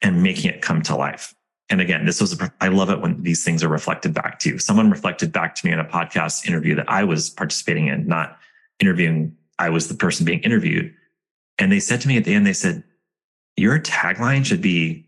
and 0.02 0.24
making 0.24 0.50
it 0.50 0.64
come 0.64 0.82
to 0.84 0.96
life. 0.96 1.36
And 1.70 1.82
again, 1.82 2.06
this 2.06 2.20
was, 2.20 2.40
a, 2.40 2.52
I 2.62 2.70
love 2.70 2.90
it 2.90 3.00
when 3.00 3.22
these 3.22 3.44
things 3.44 3.64
are 3.64 3.70
reflected 3.70 4.14
back 4.14 4.40
to 4.40 4.50
you. 4.50 4.58
Someone 4.58 4.90
reflected 4.90 5.32
back 5.32 5.54
to 5.56 5.66
me 5.66 5.72
in 5.72 5.80
a 5.80 5.86
podcast 5.86 6.48
interview 6.48 6.76
that 6.76 6.90
I 6.90 7.04
was 7.04 7.30
participating 7.30 7.88
in, 7.88 8.08
not 8.08 8.40
interviewing. 8.80 9.36
I 9.60 9.70
was 9.70 9.88
the 9.88 9.94
person 9.94 10.26
being 10.26 10.42
interviewed. 10.42 10.94
And 11.60 11.72
they 11.72 11.80
said 11.80 12.02
to 12.02 12.08
me 12.08 12.18
at 12.18 12.24
the 12.24 12.34
end, 12.34 12.48
they 12.48 12.54
said, 12.54 12.84
your 13.56 13.80
tagline 13.80 14.46
should 14.46 14.62
be 14.62 15.08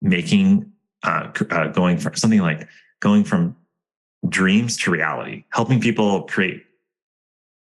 making, 0.00 0.72
uh, 1.02 1.30
uh, 1.50 1.68
going 1.68 1.98
from 1.98 2.14
something 2.14 2.40
like 2.40 2.66
going 3.00 3.24
from 3.24 3.54
dreams 4.28 4.78
to 4.78 4.90
reality, 4.90 5.44
helping 5.50 5.80
people 5.80 6.22
create, 6.22 6.64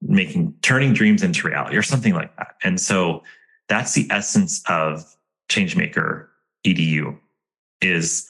making, 0.01 0.53
turning 0.61 0.93
dreams 0.93 1.23
into 1.23 1.47
reality 1.47 1.75
or 1.75 1.81
something 1.81 2.13
like 2.13 2.35
that. 2.37 2.55
And 2.63 2.79
so 2.79 3.23
that's 3.67 3.93
the 3.93 4.07
essence 4.11 4.61
of 4.67 5.03
Changemaker 5.49 6.27
EDU 6.67 7.17
is 7.81 8.29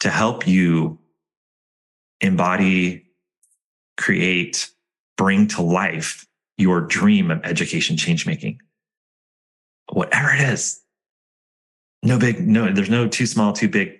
to 0.00 0.10
help 0.10 0.46
you 0.46 0.98
embody, 2.20 3.04
create, 3.96 4.70
bring 5.16 5.46
to 5.48 5.62
life 5.62 6.26
your 6.56 6.80
dream 6.80 7.30
of 7.30 7.40
education 7.44 7.96
change 7.96 8.26
making. 8.26 8.60
whatever 9.92 10.30
it 10.30 10.40
is. 10.40 10.80
No 12.02 12.18
big, 12.18 12.46
no, 12.46 12.72
there's 12.72 12.90
no 12.90 13.08
too 13.08 13.26
small, 13.26 13.52
too 13.52 13.68
big. 13.68 13.98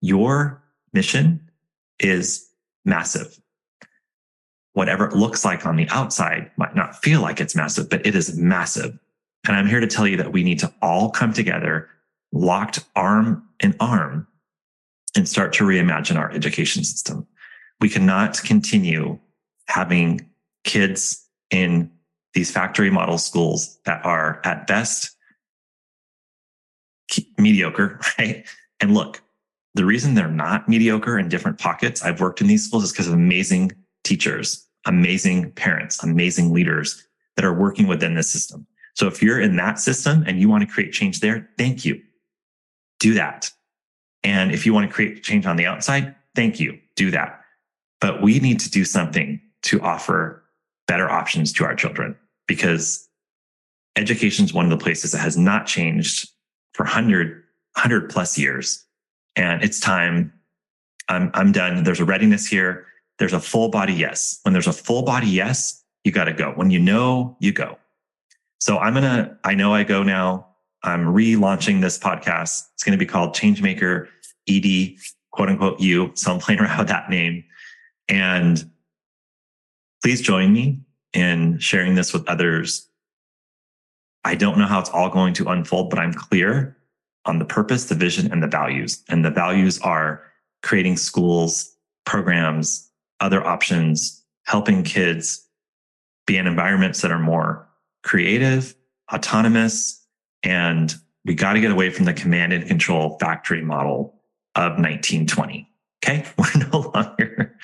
Your 0.00 0.62
mission 0.92 1.50
is 1.98 2.48
massive. 2.84 3.38
Whatever 4.72 5.06
it 5.06 5.14
looks 5.14 5.44
like 5.44 5.66
on 5.66 5.76
the 5.76 5.88
outside 5.88 6.50
might 6.56 6.74
not 6.74 6.96
feel 7.02 7.20
like 7.20 7.40
it's 7.40 7.56
massive, 7.56 7.88
but 7.88 8.06
it 8.06 8.14
is 8.14 8.36
massive. 8.36 8.98
And 9.46 9.56
I'm 9.56 9.66
here 9.66 9.80
to 9.80 9.86
tell 9.86 10.06
you 10.06 10.16
that 10.18 10.32
we 10.32 10.44
need 10.44 10.58
to 10.60 10.72
all 10.82 11.10
come 11.10 11.32
together, 11.32 11.88
locked 12.32 12.80
arm 12.94 13.42
in 13.60 13.74
arm, 13.80 14.26
and 15.16 15.28
start 15.28 15.52
to 15.54 15.64
reimagine 15.64 16.16
our 16.16 16.30
education 16.30 16.84
system. 16.84 17.26
We 17.80 17.88
cannot 17.88 18.42
continue 18.42 19.18
having 19.66 20.28
kids 20.64 21.26
in 21.50 21.90
these 22.34 22.50
factory 22.50 22.90
model 22.90 23.18
schools 23.18 23.78
that 23.84 24.04
are 24.04 24.40
at 24.44 24.66
best 24.66 25.16
mediocre, 27.38 28.00
right? 28.18 28.46
And 28.80 28.94
look, 28.94 29.22
the 29.74 29.84
reason 29.84 30.14
they're 30.14 30.28
not 30.28 30.68
mediocre 30.68 31.18
in 31.18 31.28
different 31.28 31.58
pockets, 31.58 32.02
I've 32.02 32.20
worked 32.20 32.40
in 32.40 32.46
these 32.46 32.66
schools 32.66 32.84
is 32.84 32.92
because 32.92 33.06
of 33.06 33.14
amazing 33.14 33.72
teachers, 34.04 34.66
amazing 34.86 35.52
parents, 35.52 36.02
amazing 36.02 36.52
leaders 36.52 37.06
that 37.36 37.44
are 37.44 37.54
working 37.54 37.86
within 37.86 38.14
the 38.14 38.22
system. 38.22 38.66
So 38.94 39.06
if 39.06 39.22
you're 39.22 39.40
in 39.40 39.56
that 39.56 39.78
system 39.78 40.24
and 40.26 40.40
you 40.40 40.48
want 40.48 40.66
to 40.66 40.72
create 40.72 40.92
change 40.92 41.20
there, 41.20 41.48
thank 41.56 41.84
you. 41.84 42.02
Do 42.98 43.14
that. 43.14 43.50
And 44.24 44.52
if 44.52 44.66
you 44.66 44.74
want 44.74 44.88
to 44.88 44.92
create 44.92 45.22
change 45.22 45.46
on 45.46 45.56
the 45.56 45.66
outside, 45.66 46.14
thank 46.34 46.58
you. 46.60 46.78
Do 46.96 47.10
that. 47.12 47.40
But 48.00 48.22
we 48.22 48.38
need 48.40 48.60
to 48.60 48.70
do 48.70 48.84
something 48.84 49.40
to 49.62 49.80
offer 49.80 50.44
better 50.86 51.08
options 51.10 51.52
to 51.54 51.64
our 51.64 51.74
children 51.74 52.16
because 52.46 53.08
education 53.96 54.44
is 54.44 54.54
one 54.54 54.64
of 54.64 54.70
the 54.70 54.82
places 54.82 55.12
that 55.12 55.18
has 55.18 55.36
not 55.36 55.66
changed 55.66 56.28
for 56.74 56.84
100, 56.84 57.42
100 57.74 58.10
plus 58.10 58.38
years. 58.38 58.84
And 59.36 59.62
it's 59.62 59.80
time. 59.80 60.32
I'm, 61.08 61.30
I'm 61.34 61.52
done. 61.52 61.82
There's 61.84 62.00
a 62.00 62.04
readiness 62.04 62.46
here. 62.46 62.86
There's 63.18 63.32
a 63.32 63.40
full 63.40 63.68
body 63.68 63.92
yes. 63.92 64.40
When 64.42 64.52
there's 64.52 64.66
a 64.66 64.72
full 64.72 65.02
body 65.02 65.28
yes, 65.28 65.82
you 66.04 66.12
got 66.12 66.24
to 66.24 66.32
go. 66.32 66.52
When 66.52 66.70
you 66.70 66.78
know, 66.78 67.36
you 67.40 67.52
go. 67.52 67.78
So 68.60 68.78
I'm 68.78 68.94
going 68.94 69.04
to, 69.04 69.36
I 69.44 69.54
know 69.54 69.74
I 69.74 69.84
go 69.84 70.02
now. 70.02 70.47
I'm 70.82 71.06
relaunching 71.06 71.80
this 71.80 71.98
podcast. 71.98 72.64
It's 72.74 72.84
going 72.84 72.96
to 72.96 73.04
be 73.04 73.10
called 73.10 73.34
Changemaker 73.34 74.06
ED, 74.48 74.96
quote 75.32 75.48
unquote, 75.48 75.80
you. 75.80 76.12
So 76.14 76.32
I'm 76.32 76.40
playing 76.40 76.60
around 76.60 76.78
with 76.78 76.88
that 76.88 77.10
name. 77.10 77.44
And 78.08 78.70
please 80.02 80.20
join 80.20 80.52
me 80.52 80.80
in 81.12 81.58
sharing 81.58 81.94
this 81.94 82.12
with 82.12 82.28
others. 82.28 82.88
I 84.24 84.34
don't 84.34 84.58
know 84.58 84.66
how 84.66 84.80
it's 84.80 84.90
all 84.90 85.10
going 85.10 85.34
to 85.34 85.48
unfold, 85.48 85.90
but 85.90 85.98
I'm 85.98 86.12
clear 86.12 86.76
on 87.24 87.38
the 87.38 87.44
purpose, 87.44 87.86
the 87.86 87.94
vision, 87.94 88.30
and 88.32 88.42
the 88.42 88.46
values. 88.46 89.02
And 89.08 89.24
the 89.24 89.30
values 89.30 89.80
are 89.80 90.22
creating 90.62 90.96
schools, 90.96 91.76
programs, 92.04 92.90
other 93.20 93.44
options, 93.46 94.22
helping 94.44 94.82
kids 94.82 95.46
be 96.26 96.36
in 96.36 96.46
environments 96.46 97.00
that 97.02 97.10
are 97.10 97.18
more 97.18 97.68
creative, 98.02 98.74
autonomous, 99.12 99.97
and 100.48 100.94
we 101.26 101.34
got 101.34 101.52
to 101.52 101.60
get 101.60 101.70
away 101.70 101.90
from 101.90 102.06
the 102.06 102.14
command 102.14 102.54
and 102.54 102.66
control 102.66 103.18
factory 103.18 103.62
model 103.62 104.14
of 104.54 104.72
1920. 104.72 105.68
Okay. 106.02 106.24
We're 106.38 106.68
no 106.70 106.90
longer, 106.94 107.56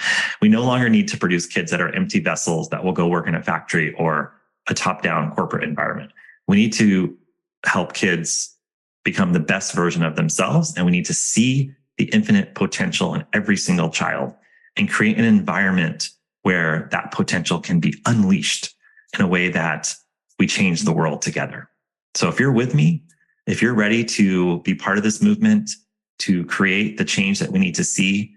we 0.42 0.49
no 0.49 0.64
longer 0.64 0.90
need 0.90 1.09
to 1.09 1.16
produce 1.16 1.47
kids 1.47 1.70
that 1.70 1.81
are 1.81 1.94
empty 1.94 2.20
vessels 2.20 2.68
that 2.68 2.85
will 2.85 2.92
go 2.92 3.09
work 3.09 3.27
in 3.27 3.35
a 3.35 3.42
factory 3.42 3.94
or 3.94 4.35
a 4.68 4.75
top 4.75 5.03
down 5.03 5.35
corporate 5.35 5.64
environment. 5.64 6.12
We 6.47 6.57
need 6.57 6.75
to 6.75 7.16
help 7.64 7.94
kids 7.94 8.55
become 9.03 9.33
the 9.33 9.40
best 9.40 9.75
version 9.75 10.03
of 10.03 10.16
themselves. 10.16 10.75
And 10.77 10.85
we 10.85 10.92
need 10.92 11.07
to 11.07 11.14
see 11.14 11.73
the 11.97 12.05
infinite 12.07 12.55
potential 12.55 13.14
in 13.14 13.25
every 13.33 13.57
single 13.57 13.88
child 13.88 14.35
and 14.77 14.90
create 14.90 15.18
an 15.18 15.25
environment 15.25 16.11
where 16.42 16.88
that 16.90 17.12
potential 17.12 17.61
can 17.61 17.81
be 17.81 17.94
unleashed 18.05 18.75
in 19.14 19.25
a 19.25 19.29
way 19.29 19.49
that 19.49 19.94
we 20.38 20.47
change 20.47 20.83
the 20.83 20.92
world 20.92 21.23
together. 21.23 21.68
So 22.14 22.29
if 22.29 22.38
you're 22.38 22.53
with 22.53 22.74
me, 22.74 23.03
if 23.46 23.61
you're 23.61 23.74
ready 23.74 24.05
to 24.05 24.61
be 24.61 24.74
part 24.74 24.98
of 24.98 25.05
this 25.05 25.22
movement, 25.22 25.70
to 26.18 26.44
create 26.46 26.96
the 26.96 27.05
change 27.05 27.38
that 27.38 27.50
we 27.50 27.59
need 27.59 27.74
to 27.74 27.85
see 27.85 28.35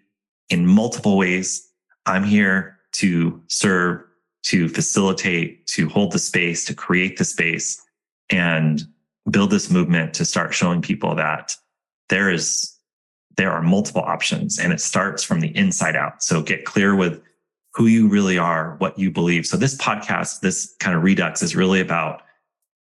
in 0.49 0.65
multiple 0.65 1.17
ways. 1.17 1.69
I'm 2.05 2.23
here 2.23 2.77
to 2.93 3.41
serve, 3.47 4.03
to 4.43 4.69
facilitate, 4.69 5.67
to 5.67 5.89
hold 5.89 6.11
the 6.11 6.19
space, 6.19 6.65
to 6.65 6.73
create 6.73 7.17
the 7.17 7.25
space 7.25 7.81
and 8.29 8.83
build 9.29 9.51
this 9.51 9.69
movement 9.69 10.13
to 10.15 10.25
start 10.25 10.53
showing 10.53 10.81
people 10.81 11.15
that 11.15 11.55
there 12.09 12.29
is 12.29 12.73
there 13.35 13.51
are 13.51 13.61
multiple 13.61 14.01
options 14.01 14.57
and 14.57 14.73
it 14.73 14.81
starts 14.81 15.23
from 15.23 15.41
the 15.41 15.55
inside 15.55 15.95
out. 15.95 16.23
So 16.23 16.41
get 16.41 16.65
clear 16.65 16.95
with 16.95 17.21
who 17.75 17.85
you 17.85 18.07
really 18.07 18.37
are, 18.37 18.75
what 18.79 18.97
you 18.97 19.11
believe. 19.11 19.45
So 19.45 19.57
this 19.57 19.77
podcast, 19.77 20.39
this 20.39 20.75
kind 20.79 20.97
of 20.97 21.03
redux 21.03 21.43
is 21.43 21.55
really 21.55 21.79
about 21.79 22.23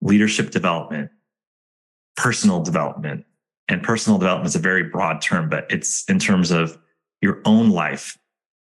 leadership 0.01 0.51
development, 0.51 1.11
personal 2.15 2.61
development. 2.61 3.25
And 3.67 3.83
personal 3.83 4.17
development 4.17 4.47
is 4.47 4.55
a 4.55 4.59
very 4.59 4.83
broad 4.83 5.21
term, 5.21 5.47
but 5.47 5.67
it's 5.69 6.03
in 6.09 6.17
terms 6.17 6.49
of 6.49 6.77
your 7.21 7.39
own 7.45 7.69
life, 7.69 8.17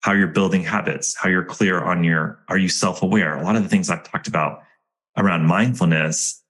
how 0.02 0.12
you're 0.12 0.28
building 0.28 0.62
habits, 0.62 1.16
how 1.16 1.28
you're 1.28 1.44
clear 1.44 1.80
on 1.80 2.04
your, 2.04 2.38
are 2.48 2.58
you 2.58 2.68
self 2.68 3.02
aware? 3.02 3.36
A 3.36 3.42
lot 3.42 3.56
of 3.56 3.62
the 3.62 3.68
things 3.68 3.88
I've 3.88 4.02
talked 4.02 4.28
about 4.28 4.62
around 5.16 5.46
mindfulness, 5.46 6.42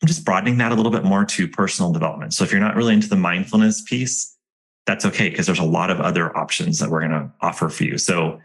I'm 0.00 0.06
just 0.06 0.24
broadening 0.24 0.58
that 0.58 0.72
a 0.72 0.74
little 0.76 0.92
bit 0.92 1.04
more 1.04 1.24
to 1.24 1.48
personal 1.48 1.92
development. 1.92 2.34
So 2.34 2.44
if 2.44 2.52
you're 2.52 2.60
not 2.60 2.76
really 2.76 2.94
into 2.94 3.08
the 3.08 3.16
mindfulness 3.16 3.82
piece, 3.82 4.36
that's 4.86 5.04
okay 5.04 5.28
because 5.28 5.46
there's 5.46 5.58
a 5.58 5.64
lot 5.64 5.90
of 5.90 6.00
other 6.00 6.36
options 6.36 6.78
that 6.78 6.90
we're 6.90 7.00
going 7.00 7.10
to 7.12 7.30
offer 7.40 7.68
for 7.68 7.84
you. 7.84 7.98
So 7.98 8.40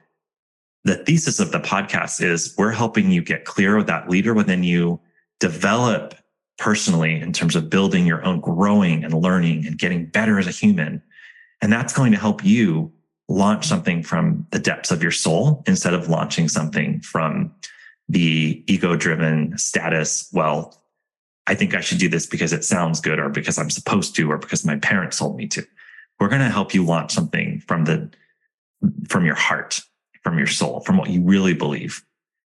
the 0.84 0.98
thesis 0.98 1.40
of 1.40 1.52
the 1.52 1.60
podcast 1.60 2.22
is 2.22 2.54
we're 2.58 2.72
helping 2.72 3.10
you 3.10 3.22
get 3.22 3.46
clear 3.46 3.78
with 3.78 3.88
that 3.88 4.10
leader 4.10 4.34
within 4.34 4.64
you, 4.64 5.00
develop 5.40 6.16
personally 6.58 7.20
in 7.20 7.34
terms 7.34 7.56
of 7.56 7.70
building 7.70 8.06
your 8.06 8.24
own 8.26 8.40
growing 8.40 9.04
and 9.04 9.14
learning 9.14 9.66
and 9.66 9.78
getting 9.78 10.06
better 10.06 10.40
as 10.40 10.48
a 10.48 10.52
human. 10.52 11.02
And 11.62 11.72
that's 11.72 11.94
going 11.94 12.12
to 12.12 12.18
help 12.18 12.44
you 12.44 12.92
launch 13.28 13.66
something 13.66 14.04
from 14.04 14.46
the 14.52 14.60
depths 14.60 14.92
of 14.92 15.02
your 15.02 15.12
soul 15.12 15.64
instead 15.68 15.94
of 15.94 16.10
launching 16.10 16.48
something 16.48 17.02
from 17.02 17.54
the 18.08 18.64
ego 18.68 18.96
driven 18.96 19.58
status. 19.58 20.30
Well, 20.32 20.82
I 21.48 21.56
think 21.56 21.74
I 21.74 21.82
should 21.82 21.98
do 21.98 22.10
this 22.10 22.26
because 22.26 22.54
it 22.54 22.64
sounds 22.64 23.02
good 23.02 23.20
or 23.20 23.30
because 23.30 23.58
I'm 23.58 23.70
supposed 23.70 24.16
to 24.16 24.32
or 24.32 24.38
because 24.38 24.66
my 24.66 24.78
parents 24.78 25.18
told 25.18 25.36
me 25.36 25.48
to. 25.48 25.66
We're 26.20 26.30
going 26.30 26.42
to 26.42 26.50
help 26.50 26.74
you 26.74 26.86
launch 26.86 27.12
something 27.12 27.62
from 27.68 27.86
the, 27.86 28.10
from 29.10 29.26
your 29.26 29.36
heart, 29.36 29.82
from 30.24 30.38
your 30.38 30.48
soul, 30.48 30.80
from 30.82 30.98
what 30.98 31.10
you 31.10 31.22
really 31.22 31.54
believe. 31.54 32.04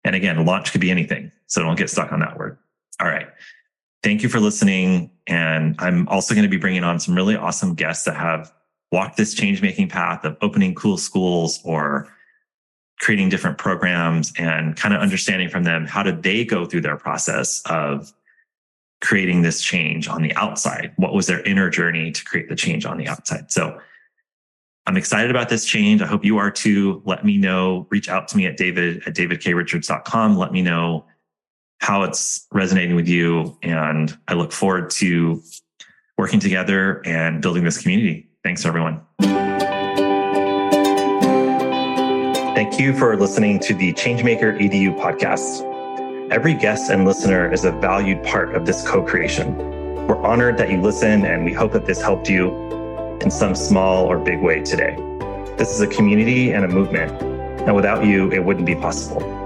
And 0.04 0.16
again, 0.16 0.44
launch 0.46 0.72
could 0.72 0.82
be 0.82 0.92
anything. 0.92 1.32
So 1.48 1.62
don't 1.62 1.78
get 1.78 1.90
stuck 1.90 2.12
on 2.12 2.20
that 2.20 2.38
word. 2.38 2.58
All 3.00 3.08
right. 3.08 3.28
Thank 4.04 4.22
you 4.22 4.30
for 4.30 4.40
listening. 4.40 5.12
And 5.28 5.76
I'm 5.80 6.08
also 6.10 6.34
going 6.34 6.44
to 6.44 6.50
be 6.50 6.58
bringing 6.58 6.84
on 6.84 7.00
some 7.00 7.16
really 7.16 7.36
awesome 7.36 7.74
guests 7.74 8.06
that 8.06 8.16
have 8.16 8.52
walked 8.92 9.18
this 9.18 9.34
change 9.34 9.62
making 9.62 9.90
path 9.90 10.24
of 10.26 10.38
opening 10.42 10.76
cool 10.76 10.98
schools 10.98 11.60
or 11.64 12.14
creating 13.00 13.30
different 13.30 13.58
programs 13.58 14.32
and 14.38 14.76
kind 14.76 14.94
of 14.94 15.02
understanding 15.02 15.50
from 15.50 15.64
them 15.64 15.86
how 15.86 16.04
did 16.04 16.24
they 16.24 16.46
go 16.46 16.66
through 16.66 16.82
their 16.82 16.96
process 16.96 17.62
of 17.66 18.14
creating 19.02 19.42
this 19.42 19.62
change 19.62 20.08
on 20.08 20.22
the 20.22 20.34
outside? 20.36 20.94
What 20.98 21.14
was 21.14 21.28
their 21.28 21.42
inner 21.42 21.70
journey 21.70 22.12
to 22.12 22.24
create 22.24 22.50
the 22.50 22.56
change 22.56 22.86
on 22.86 22.98
the 22.98 23.08
outside? 23.08 23.52
So 23.52 23.80
I'm 24.86 24.98
excited 24.98 25.32
about 25.32 25.50
this 25.50 25.66
change. 25.66 26.02
I 26.02 26.06
hope 26.06 26.24
you 26.24 26.38
are 26.38 26.52
too. 26.52 27.02
Let 27.06 27.26
me 27.26 27.38
know. 27.38 27.88
Reach 27.90 28.10
out 28.10 28.28
to 28.30 28.38
me 28.38 28.46
at 28.46 28.58
david 28.58 29.04
at 29.06 29.16
davidkrichards.com. 29.16 30.38
Let 30.38 30.52
me 30.52 30.62
know 30.62 31.06
how 31.84 32.02
it's 32.04 32.48
resonating 32.54 32.96
with 32.96 33.10
you. 33.10 33.58
And 33.62 34.18
I 34.30 34.36
look 34.36 34.54
forward 34.54 34.90
to 34.92 35.44
working 36.18 36.40
together 36.40 37.06
and 37.06 37.42
building 37.42 37.66
this 37.66 37.82
community. 37.82 38.30
Thanks, 38.42 38.66
everyone. 38.66 39.02
Thank 42.56 42.80
you 42.80 42.98
for 42.98 43.18
listening 43.18 43.60
to 43.60 43.74
the 43.74 43.92
Changemaker 43.94 44.58
EDU 44.62 44.98
podcast. 44.98 45.62
Every 46.32 46.54
guest 46.54 46.90
and 46.90 47.04
listener 47.04 47.52
is 47.52 47.66
a 47.66 47.72
valued 47.72 48.24
part 48.24 48.56
of 48.56 48.66
this 48.66 48.88
co 48.88 49.04
creation. 49.04 49.58
We're 50.08 50.24
honored 50.24 50.58
that 50.60 50.72
you 50.72 50.80
listen, 50.80 51.26
and 51.26 51.44
we 51.44 51.52
hope 51.52 51.74
that 51.74 51.86
this 51.86 52.02
helped 52.02 52.30
you 52.30 52.56
in 53.20 53.30
some 53.30 53.56
small 53.56 54.06
or 54.06 54.18
big 54.18 54.40
way 54.40 54.62
today. 54.62 54.96
This 55.58 55.72
is 55.72 55.82
a 55.82 55.88
community 55.88 56.54
and 56.54 56.64
a 56.64 56.70
movement, 56.70 57.12
and 57.22 57.76
without 57.76 58.06
you, 58.06 58.32
it 58.32 58.46
wouldn't 58.46 58.66
be 58.66 58.76
possible. 58.76 59.43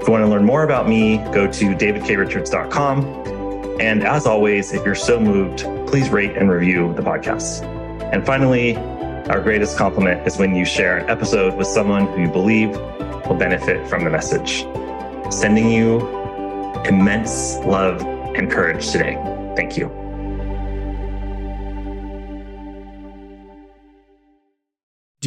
If 0.00 0.06
you 0.06 0.12
want 0.12 0.24
to 0.24 0.28
learn 0.28 0.44
more 0.44 0.62
about 0.62 0.88
me, 0.88 1.18
go 1.32 1.50
to 1.50 1.74
davidkrichards.com. 1.74 3.80
And 3.80 4.04
as 4.04 4.26
always, 4.26 4.72
if 4.72 4.84
you're 4.84 4.94
so 4.94 5.20
moved, 5.20 5.60
please 5.86 6.10
rate 6.10 6.36
and 6.36 6.50
review 6.50 6.94
the 6.94 7.02
podcast. 7.02 7.62
And 8.12 8.24
finally, 8.24 8.76
our 9.28 9.40
greatest 9.40 9.76
compliment 9.76 10.26
is 10.26 10.38
when 10.38 10.54
you 10.54 10.64
share 10.64 10.98
an 10.98 11.10
episode 11.10 11.54
with 11.54 11.66
someone 11.66 12.06
who 12.06 12.22
you 12.22 12.28
believe 12.28 12.70
will 13.28 13.36
benefit 13.36 13.86
from 13.88 14.04
the 14.04 14.10
message. 14.10 14.64
Sending 15.32 15.70
you 15.70 16.00
immense 16.84 17.56
love 17.58 18.00
and 18.02 18.50
courage 18.50 18.90
today. 18.90 19.14
Thank 19.56 19.76
you. 19.76 20.07